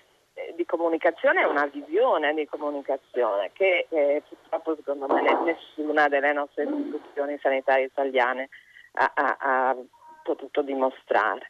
di 0.55 0.65
comunicazione 0.65 1.41
e 1.41 1.45
una 1.45 1.65
visione 1.65 2.33
di 2.33 2.45
comunicazione 2.45 3.51
che 3.53 3.87
eh, 3.89 4.23
purtroppo 4.27 4.75
secondo 4.75 5.07
me 5.07 5.21
nessuna 5.43 6.07
delle 6.07 6.33
nostre 6.33 6.63
istituzioni 6.63 7.37
sanitarie 7.41 7.85
italiane 7.85 8.49
ha, 8.93 9.11
ha, 9.13 9.37
ha 9.39 9.75
potuto 10.23 10.61
dimostrare. 10.61 11.49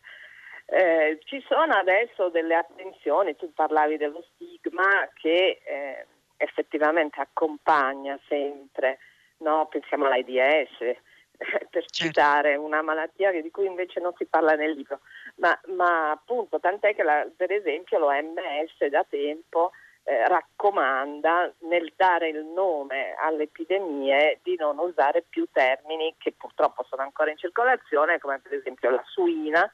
Eh, 0.66 1.20
ci 1.26 1.44
sono 1.48 1.74
adesso 1.74 2.30
delle 2.30 2.56
attenzioni, 2.56 3.36
tu 3.36 3.52
parlavi 3.54 3.98
dello 3.98 4.24
stigma 4.34 5.10
che 5.16 5.62
eh, 5.64 6.06
effettivamente 6.38 7.20
accompagna 7.20 8.18
sempre, 8.28 9.00
no? 9.40 9.68
pensiamo 9.68 10.06
all'AIDS, 10.06 10.78
per 11.38 11.70
certo. 11.72 11.90
citare 11.90 12.56
una 12.56 12.82
malattia 12.82 13.32
di 13.32 13.52
cui 13.52 13.66
invece 13.66 14.00
non 14.00 14.14
si 14.16 14.26
parla 14.26 14.54
nel 14.54 14.72
libro, 14.72 15.02
ma, 15.42 15.60
ma 15.76 16.12
appunto 16.12 16.60
tant'è 16.60 16.96
che 16.96 17.04
la, 17.04 17.28
per 17.36 17.52
esempio 17.52 17.98
l'OMS 17.98 18.86
da 18.90 19.04
tempo 19.10 19.72
eh, 20.04 20.28
raccomanda 20.28 21.52
nel 21.62 21.92
dare 21.96 22.30
il 22.30 22.46
nome 22.46 23.16
alle 23.20 23.44
epidemie 23.44 24.40
di 24.44 24.56
non 24.56 24.78
usare 24.78 25.24
più 25.28 25.48
termini 25.52 26.16
che 26.18 26.32
purtroppo 26.32 26.86
sono 26.88 27.02
ancora 27.02 27.32
in 27.32 27.38
circolazione, 27.38 28.20
come 28.20 28.40
per 28.40 28.54
esempio 28.54 28.92
la 28.92 29.04
suina, 29.06 29.70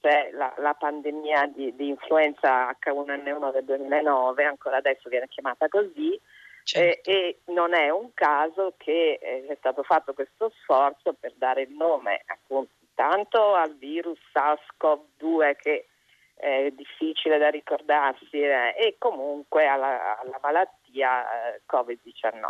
c'è 0.00 0.30
la, 0.32 0.52
la 0.58 0.74
pandemia 0.74 1.46
di, 1.54 1.74
di, 1.74 1.88
influenza 1.88 2.70
H1N1 2.78 3.52
del 3.52 3.64
2009, 3.64 4.44
ancora 4.44 4.76
adesso 4.76 5.08
viene 5.08 5.28
chiamata 5.28 5.68
così, 5.68 6.18
certo. 6.62 7.10
e, 7.10 7.38
e, 7.46 7.52
non 7.52 7.74
è 7.74 7.88
un 7.88 8.12
caso 8.12 8.74
che 8.76 9.18
eh, 9.20 9.46
è 9.46 9.56
stato 9.58 9.82
fatto 9.82 10.12
questo 10.12 10.52
sforzo 10.60 11.14
per 11.18 11.32
dare 11.36 11.62
il 11.62 11.70
nome 11.70 12.22
appunto 12.26 12.75
tanto 12.96 13.54
al 13.54 13.76
virus 13.76 14.18
SARS-CoV-2 14.32 15.54
che 15.56 15.86
è 16.34 16.70
difficile 16.72 17.38
da 17.38 17.48
ricordarsi 17.48 18.40
eh, 18.40 18.74
e 18.76 18.96
comunque 18.98 19.66
alla, 19.66 20.18
alla 20.18 20.38
malattia 20.42 21.54
eh, 21.54 21.62
Covid-19. 21.70 22.44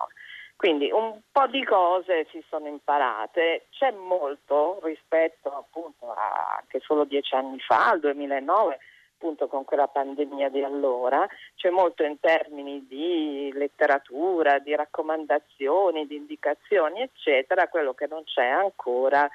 Quindi 0.56 0.90
un 0.90 1.20
po' 1.30 1.46
di 1.48 1.62
cose 1.64 2.26
si 2.30 2.42
sono 2.48 2.66
imparate, 2.66 3.66
c'è 3.70 3.90
molto 3.90 4.80
rispetto 4.82 5.54
appunto 5.54 6.10
a 6.10 6.56
anche 6.60 6.80
solo 6.80 7.04
dieci 7.04 7.34
anni 7.34 7.60
fa, 7.60 7.90
al 7.90 8.00
2009, 8.00 8.78
appunto 9.16 9.48
con 9.48 9.64
quella 9.64 9.86
pandemia 9.86 10.48
di 10.48 10.62
allora, 10.64 11.26
c'è 11.56 11.68
molto 11.68 12.04
in 12.04 12.18
termini 12.20 12.86
di 12.86 13.50
letteratura, 13.52 14.58
di 14.58 14.74
raccomandazioni, 14.74 16.06
di 16.06 16.16
indicazioni, 16.16 17.02
eccetera, 17.02 17.68
quello 17.68 17.92
che 17.92 18.06
non 18.06 18.24
c'è 18.24 18.46
ancora 18.46 19.28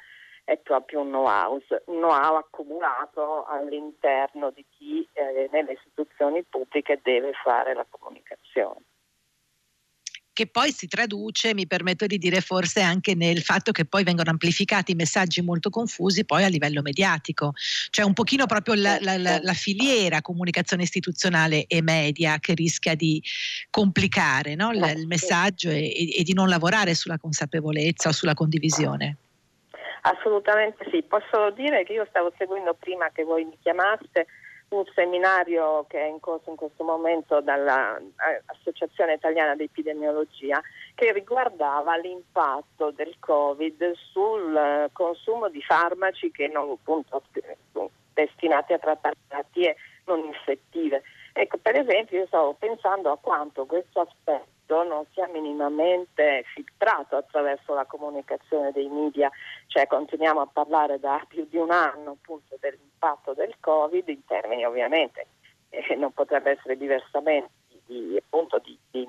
è 0.52 0.58
proprio 0.58 1.00
un 1.00 1.08
know-how, 1.08 1.62
un 1.86 1.96
know-how 1.96 2.36
accumulato 2.36 3.46
all'interno 3.46 4.52
di 4.52 4.66
chi 4.70 5.08
eh, 5.14 5.48
nelle 5.50 5.74
istituzioni 5.74 6.44
pubbliche 6.44 7.00
deve 7.02 7.32
fare 7.42 7.74
la 7.74 7.86
comunicazione. 7.90 8.82
che 10.34 10.48
poi 10.48 10.72
si 10.72 10.88
traduce, 10.88 11.54
mi 11.54 11.68
permetto 11.68 12.06
di 12.06 12.18
dire, 12.18 12.42
forse 12.42 12.82
anche 12.82 13.16
nel 13.16 13.42
fatto 13.42 13.72
che 13.72 13.86
poi 13.86 14.04
vengono 14.04 14.30
amplificati 14.30 14.96
messaggi 14.96 15.42
molto 15.42 15.70
confusi 15.70 16.26
poi 16.26 16.44
a 16.44 16.48
livello 16.48 16.82
mediatico. 16.82 17.54
Cioè 17.90 18.04
un 18.04 18.14
pochino 18.14 18.46
proprio 18.46 18.74
la, 18.74 18.98
la, 19.02 19.18
la, 19.18 19.40
la 19.42 19.54
filiera 19.54 20.22
comunicazione 20.22 20.84
istituzionale 20.84 21.66
e 21.68 21.82
media 21.82 22.40
che 22.40 22.56
rischia 22.56 22.96
di 22.96 23.22
complicare 23.70 24.56
no? 24.56 24.72
il, 24.72 24.94
il, 24.98 25.08
messaggio 25.08 25.70
e, 25.70 26.18
e 26.18 26.24
di 26.24 26.34
non 26.34 26.50
lavorare 26.50 26.96
sulla 26.96 27.18
consapevolezza 27.18 28.10
o 28.10 28.12
sulla 28.12 28.34
condivisione. 28.34 29.18
Assolutamente 30.02 30.86
sì, 30.90 31.04
posso 31.04 31.52
dire 31.52 31.84
che 31.84 31.94
io 31.94 32.06
stavo 32.10 32.32
seguendo 32.38 32.74
prima 32.74 33.10
che 33.12 33.24
voi 33.24 33.46
mi 33.46 33.58
chiamaste 33.62 34.26
un 34.70 34.86
seminario 34.96 35.86
che 35.88 36.00
è 36.00 36.08
in 36.08 36.20
corso 36.20 36.50
in 36.50 36.56
questo 36.56 36.84
momento 36.84 37.42
dall'Associazione 37.42 39.14
Italiana 39.14 39.54
di 39.56 39.64
Epidemiologia 39.64 40.62
che 40.96 41.12
riguardava 41.12 41.98
l'impatto 41.98 42.92
del 42.92 43.16
Covid 43.20 43.92
sul 44.12 44.90
consumo 44.94 45.50
di 45.50 45.62
farmaci 45.62 46.32
che 46.32 46.48
non 46.48 46.70
appunto 46.72 47.22
destinati 48.14 48.74
a 48.74 48.80
trattare 48.80 49.16
malattie 49.30 49.76
non 50.06 50.20
infettive. 50.20 51.04
Ecco, 51.34 51.58
per 51.58 51.78
esempio 51.78 52.20
io 52.20 52.28
stavo 52.28 52.54
pensando 52.54 53.12
a 53.12 53.18
quanto 53.18 53.66
questo 53.66 54.02
aspetto 54.02 54.84
non 54.84 55.06
sia 55.12 55.28
minimamente 55.28 56.44
filtrato 56.54 57.18
attraverso 57.18 57.74
la 57.74 57.86
comunicazione 57.86 58.72
dei 58.72 58.88
media, 58.88 59.30
cioè 59.72 59.88
continuiamo 59.88 60.42
a 60.42 60.50
parlare 60.52 61.00
da 61.00 61.24
più 61.28 61.48
di 61.48 61.56
un 61.56 61.72
anno 61.72 62.12
appunto 62.12 62.58
dell'impatto 62.60 63.34
del 63.34 63.56
Covid 63.62 64.06
in 64.10 64.26
termini 64.26 64.66
ovviamente 64.66 65.28
eh, 65.70 65.96
non 65.96 66.12
potrebbe 66.12 66.52
essere 66.52 66.76
diversamente 66.76 67.52
di, 67.86 68.18
appunto, 68.18 68.60
di, 68.60 68.78
di 68.92 69.08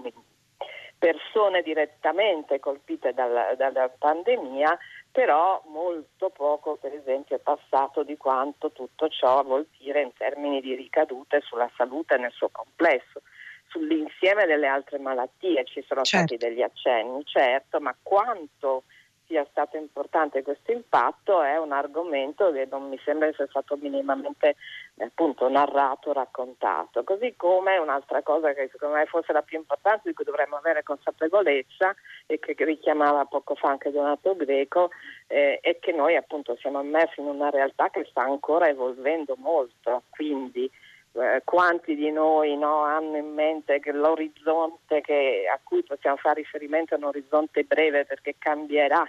persone 0.96 1.62
direttamente 1.62 2.61
colpite 2.61 3.12
dalla, 3.12 3.57
dalla 3.57 3.88
pandemia, 3.88 4.79
però 5.11 5.61
molto 5.66 6.31
poco 6.31 6.77
per 6.77 6.94
esempio 6.94 7.35
è 7.35 7.40
passato 7.40 8.05
di 8.05 8.16
quanto 8.16 8.70
tutto 8.70 9.09
ciò 9.09 9.42
vuol 9.42 9.66
dire 9.79 10.01
in 10.01 10.12
termini 10.12 10.61
di 10.61 10.77
ricadute 10.77 11.40
sulla 11.40 11.68
salute 11.77 12.16
nel 12.18 12.31
suo 12.31 12.51
complesso 12.51 13.22
sull'insieme 13.66 14.46
delle 14.46 14.66
altre 14.66 14.98
malattie 14.98 15.64
ci 15.64 15.83
sono 15.88 16.03
certo. 16.03 16.27
stati 16.27 16.37
degli 16.37 16.62
accenni, 16.62 17.25
certo, 17.25 17.81
ma 17.81 17.96
quanto 18.01 18.85
sia 19.32 19.46
stato 19.50 19.78
importante 19.78 20.42
questo 20.42 20.72
impatto 20.72 21.40
è 21.40 21.56
un 21.56 21.72
argomento 21.72 22.52
che 22.52 22.68
non 22.70 22.90
mi 22.90 23.00
sembra 23.02 23.28
essere 23.28 23.48
stato 23.48 23.78
minimamente 23.80 24.56
eh, 24.96 25.04
appunto, 25.04 25.48
narrato, 25.48 26.12
raccontato. 26.12 27.02
Così 27.02 27.32
come 27.34 27.78
un'altra 27.78 28.20
cosa 28.20 28.52
che 28.52 28.68
secondo 28.70 28.96
me 28.96 29.06
forse 29.06 29.32
la 29.32 29.40
più 29.40 29.56
importante 29.56 30.10
di 30.10 30.14
cui 30.14 30.26
dovremmo 30.26 30.56
avere 30.56 30.82
consapevolezza 30.82 31.96
e 32.26 32.38
che 32.38 32.54
richiamava 32.58 33.24
poco 33.24 33.54
fa 33.54 33.70
anche 33.70 33.90
Donato 33.90 34.36
Greco 34.36 34.90
eh, 35.28 35.60
è 35.62 35.78
che 35.78 35.92
noi 35.92 36.14
appunto 36.14 36.54
siamo 36.56 36.82
immersi 36.82 37.20
in 37.20 37.26
una 37.26 37.48
realtà 37.48 37.88
che 37.88 38.04
sta 38.10 38.20
ancora 38.20 38.68
evolvendo 38.68 39.34
molto, 39.38 40.02
quindi 40.10 40.70
eh, 41.14 41.40
quanti 41.44 41.94
di 41.94 42.10
noi 42.10 42.56
no, 42.56 42.82
hanno 42.82 43.16
in 43.16 43.32
mente 43.32 43.80
che 43.80 43.92
l'orizzonte 43.92 45.00
che, 45.00 45.44
a 45.50 45.58
cui 45.62 45.82
possiamo 45.82 46.16
fare 46.16 46.40
riferimento 46.40 46.94
è 46.94 46.98
un 46.98 47.04
orizzonte 47.04 47.64
breve 47.64 48.04
perché 48.04 48.34
cambierà 48.38 49.06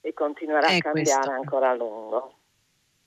e 0.00 0.12
continuerà 0.12 0.68
è 0.68 0.76
a 0.76 0.78
cambiare 0.78 1.18
questo. 1.18 1.30
ancora 1.30 1.70
a 1.70 1.74
lungo. 1.74 2.34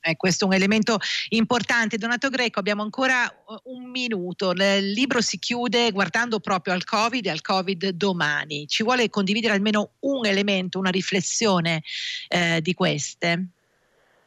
Eh, 0.06 0.18
questo 0.18 0.44
è 0.44 0.48
un 0.48 0.54
elemento 0.54 0.98
importante. 1.30 1.98
Donato 1.98 2.28
Greco, 2.30 2.60
abbiamo 2.60 2.82
ancora 2.82 3.24
uh, 3.46 3.74
un 3.74 3.90
minuto. 3.90 4.52
Il 4.52 4.92
libro 4.92 5.22
si 5.22 5.40
chiude 5.40 5.92
guardando 5.92 6.40
proprio 6.42 6.74
al 6.74 6.84
Covid 6.84 7.26
e 7.26 7.30
al 7.30 7.42
Covid 7.42 7.90
domani. 7.92 8.68
Ci 8.68 8.84
vuole 8.84 9.10
condividere 9.10 9.54
almeno 9.54 9.92
un 10.02 10.26
elemento, 10.26 10.78
una 10.78 10.90
riflessione 10.90 11.84
eh, 12.28 12.60
di 12.60 12.74
queste? 12.74 13.46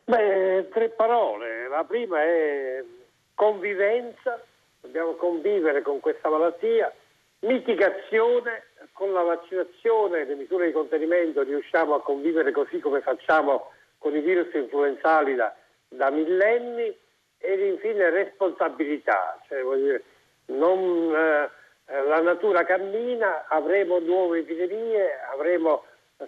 Beh, 0.04 0.70
tre 0.72 0.88
parole. 0.90 1.68
La 1.68 1.84
prima 1.84 2.22
è 2.22 2.82
convivenza, 3.34 4.42
dobbiamo 4.80 5.12
convivere 5.16 5.82
con 5.82 6.00
questa 6.00 6.30
malattia, 6.30 6.90
mitigazione, 7.46 8.64
con 8.92 9.12
la 9.12 9.22
vaccinazione 9.22 10.20
e 10.20 10.24
le 10.24 10.34
misure 10.34 10.66
di 10.66 10.72
contenimento 10.72 11.42
riusciamo 11.42 11.94
a 11.94 12.02
convivere 12.02 12.50
così 12.50 12.78
come 12.80 13.00
facciamo 13.00 13.70
con 13.98 14.14
i 14.14 14.20
virus 14.20 14.52
influenzali 14.54 15.34
da, 15.34 15.54
da 15.88 16.10
millenni 16.10 16.94
ed 17.38 17.60
infine 17.60 18.10
responsabilità, 18.10 19.38
cioè, 19.48 19.62
dire, 19.76 20.02
non, 20.46 21.14
eh, 21.14 21.50
la 21.86 22.20
natura 22.20 22.64
cammina, 22.64 23.46
avremo 23.48 23.98
nuove 23.98 24.40
epidemie, 24.40 25.18
avremo 25.32 25.84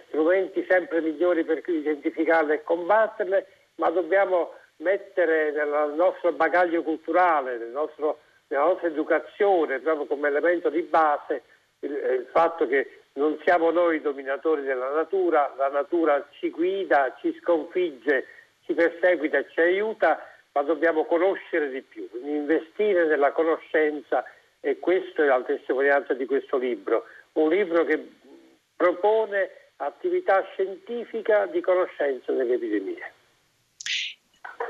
strumenti 0.06 0.64
sempre 0.68 1.00
migliori 1.00 1.44
per 1.44 1.62
identificarle 1.66 2.54
e 2.54 2.62
combatterle, 2.62 3.46
ma 3.76 3.90
dobbiamo 3.90 4.52
mettere 4.76 5.50
nel 5.50 5.94
nostro 5.96 6.32
bagaglio 6.32 6.82
culturale, 6.82 7.56
nel 7.56 7.70
nostro, 7.70 8.18
nella 8.48 8.64
nostra 8.64 8.88
educazione, 8.88 9.78
proprio 9.78 10.06
come 10.06 10.28
elemento 10.28 10.70
di 10.70 10.82
base, 10.82 11.42
il, 11.80 11.90
il 11.92 12.28
fatto 12.30 12.66
che 12.66 13.00
non 13.14 13.38
siamo 13.44 13.70
noi 13.70 13.96
i 13.96 14.00
dominatori 14.00 14.62
della 14.62 14.90
natura, 14.90 15.52
la 15.56 15.68
natura 15.68 16.26
ci 16.38 16.50
guida, 16.50 17.16
ci 17.20 17.36
sconfigge, 17.40 18.26
ci 18.64 18.74
perseguita, 18.74 19.44
ci 19.48 19.60
aiuta, 19.60 20.24
ma 20.52 20.62
dobbiamo 20.62 21.04
conoscere 21.04 21.70
di 21.70 21.82
più, 21.82 22.08
investire 22.22 23.06
nella 23.06 23.32
conoscenza 23.32 24.24
e 24.60 24.78
questa 24.78 25.22
è 25.22 25.26
la 25.26 25.42
testimonianza 25.42 26.14
di 26.14 26.26
questo 26.26 26.56
libro, 26.56 27.04
un 27.32 27.50
libro 27.50 27.84
che 27.84 28.06
propone 28.74 29.50
attività 29.76 30.44
scientifica 30.52 31.46
di 31.46 31.60
conoscenza 31.60 32.32
delle 32.32 32.54
epidemie 32.54 33.12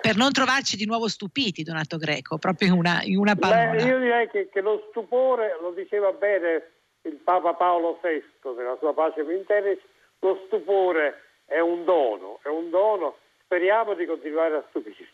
per 0.00 0.16
non 0.16 0.32
trovarci 0.32 0.76
di 0.76 0.86
nuovo 0.86 1.08
stupiti, 1.08 1.62
Donato 1.62 1.96
Greco, 1.96 2.38
proprio 2.38 2.68
in 2.68 2.74
una, 2.74 3.00
in 3.02 3.18
una 3.18 3.36
parola. 3.36 3.70
Beh, 3.70 3.82
io 3.82 3.98
direi 3.98 4.28
che, 4.28 4.48
che, 4.48 4.60
lo 4.60 4.86
stupore, 4.90 5.56
lo 5.60 5.72
diceva 5.72 6.12
bene 6.12 6.70
il 7.02 7.14
Papa 7.16 7.54
Paolo 7.54 8.00
VI 8.02 8.22
nella 8.56 8.76
sua 8.78 8.94
pace 8.94 9.22
Minteris, 9.22 9.78
lo 10.20 10.42
stupore 10.46 11.22
è 11.44 11.60
un 11.60 11.84
dono, 11.84 12.40
è 12.42 12.48
un 12.48 12.70
dono, 12.70 13.16
speriamo 13.44 13.94
di 13.94 14.06
continuare 14.06 14.56
a 14.56 14.64
stupirci. 14.68 15.06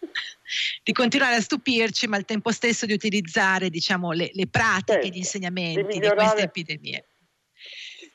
di 0.82 0.92
continuare 0.92 1.36
a 1.36 1.40
stupirci, 1.40 2.06
ma 2.06 2.16
al 2.16 2.24
tempo 2.24 2.50
stesso 2.50 2.86
di 2.86 2.92
utilizzare 2.92 3.70
diciamo, 3.70 4.12
le, 4.12 4.30
le 4.32 4.48
pratiche, 4.48 5.02
sì, 5.02 5.12
gli 5.12 5.16
insegnamenti 5.18 5.98
di, 5.98 6.00
di 6.00 6.08
queste 6.08 6.42
epidemie 6.42 7.04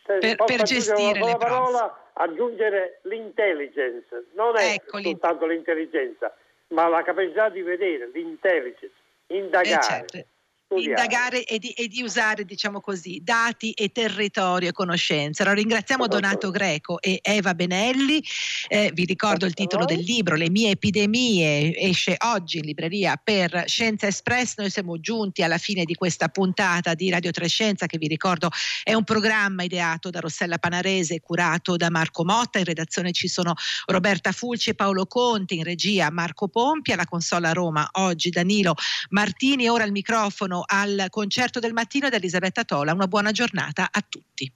per, 0.06 0.36
per 0.36 0.62
gestire 0.62 1.19
le 1.19 1.38
parola 1.38 2.05
aggiungere 2.17 2.99
l'intelligence, 3.04 4.28
non 4.34 4.58
è 4.58 4.73
Eccoli. 4.73 5.04
soltanto 5.04 5.45
l'intelligenza, 5.45 6.36
ma 6.69 6.88
la 6.88 7.04
capacità 7.04 7.49
di 7.49 7.62
vedere, 7.62 8.10
l'intelligence, 8.13 8.91
indagare. 9.28 9.75
Eh 9.75 10.08
certo 10.08 10.25
indagare 10.73 11.45
e 11.45 11.60
di, 11.60 11.69
e 11.71 11.88
di, 11.88 12.01
usare, 12.01 12.43
diciamo 12.43 12.80
così, 12.82 13.21
dati 13.23 13.71
e 13.71 13.91
territorio 13.91 14.69
e 14.69 14.71
conoscenza. 14.71 15.43
Allora, 15.43 15.58
ringraziamo 15.60 16.08
Donato 16.08 16.49
Greco 16.49 16.99
e 17.01 17.19
Eva 17.21 17.54
Benelli. 17.54 18.23
Eh, 18.67 18.91
vi 18.93 19.06
ricordo 19.06 19.45
il 19.45 19.54
titolo 19.54 19.86
del 19.86 19.99
libro, 19.99 20.36
Le 20.36 20.49
mie 20.49 20.71
epidemie, 20.71 21.75
esce 21.78 22.15
oggi 22.25 22.58
in 22.58 22.65
libreria 22.65 23.19
per 23.21 23.63
Scienza 23.67 24.08
Espress. 24.08 24.56
Noi 24.58 24.69
siamo 24.69 24.99
giunti 24.99 25.43
alla 25.43 25.58
fine 25.58 25.86
di 25.86 25.93
questa 25.93 26.30
puntata 26.30 26.93
di 26.95 27.10
Radio 27.10 27.32
Trescenza, 27.32 27.86
che 27.86 27.97
vi 27.97 28.08
ricordo 28.08 28.49
è 28.84 28.93
un 28.93 29.04
programma 29.04 29.63
ideato 29.63 30.10
da 30.10 30.19
Rossella 30.19 30.58
Panarese, 30.58 31.19
curato 31.19 31.75
da 31.75 31.89
Marco 31.89 32.25
Motta. 32.25 32.58
In 32.58 32.65
redazione 32.65 33.12
ci 33.12 33.28
sono 33.28 33.54
Roberta 33.86 34.32
Fulci 34.32 34.71
e 34.71 34.75
Paolo 34.75 35.06
Conti, 35.06 35.58
in 35.58 35.63
regia 35.63 36.10
Marco 36.10 36.47
Pompi, 36.47 36.91
alla 36.91 37.06
consola 37.06 37.51
Roma 37.51 37.88
oggi 37.93 38.30
Danilo 38.30 38.73
Martini. 39.10 39.69
Ora 39.69 39.84
il 39.84 39.91
microfono 39.91 40.55
al 40.62 41.08
concerto 41.10 41.60
del 41.60 41.74
mattino 41.74 42.10
da 42.10 42.18
Elisabetta 42.18 42.63
Tola. 42.63 42.94
Una 42.94 43.08
buona 43.08 43.32
giornata 43.32 43.89
a 43.91 44.02
tutti. 44.08 44.52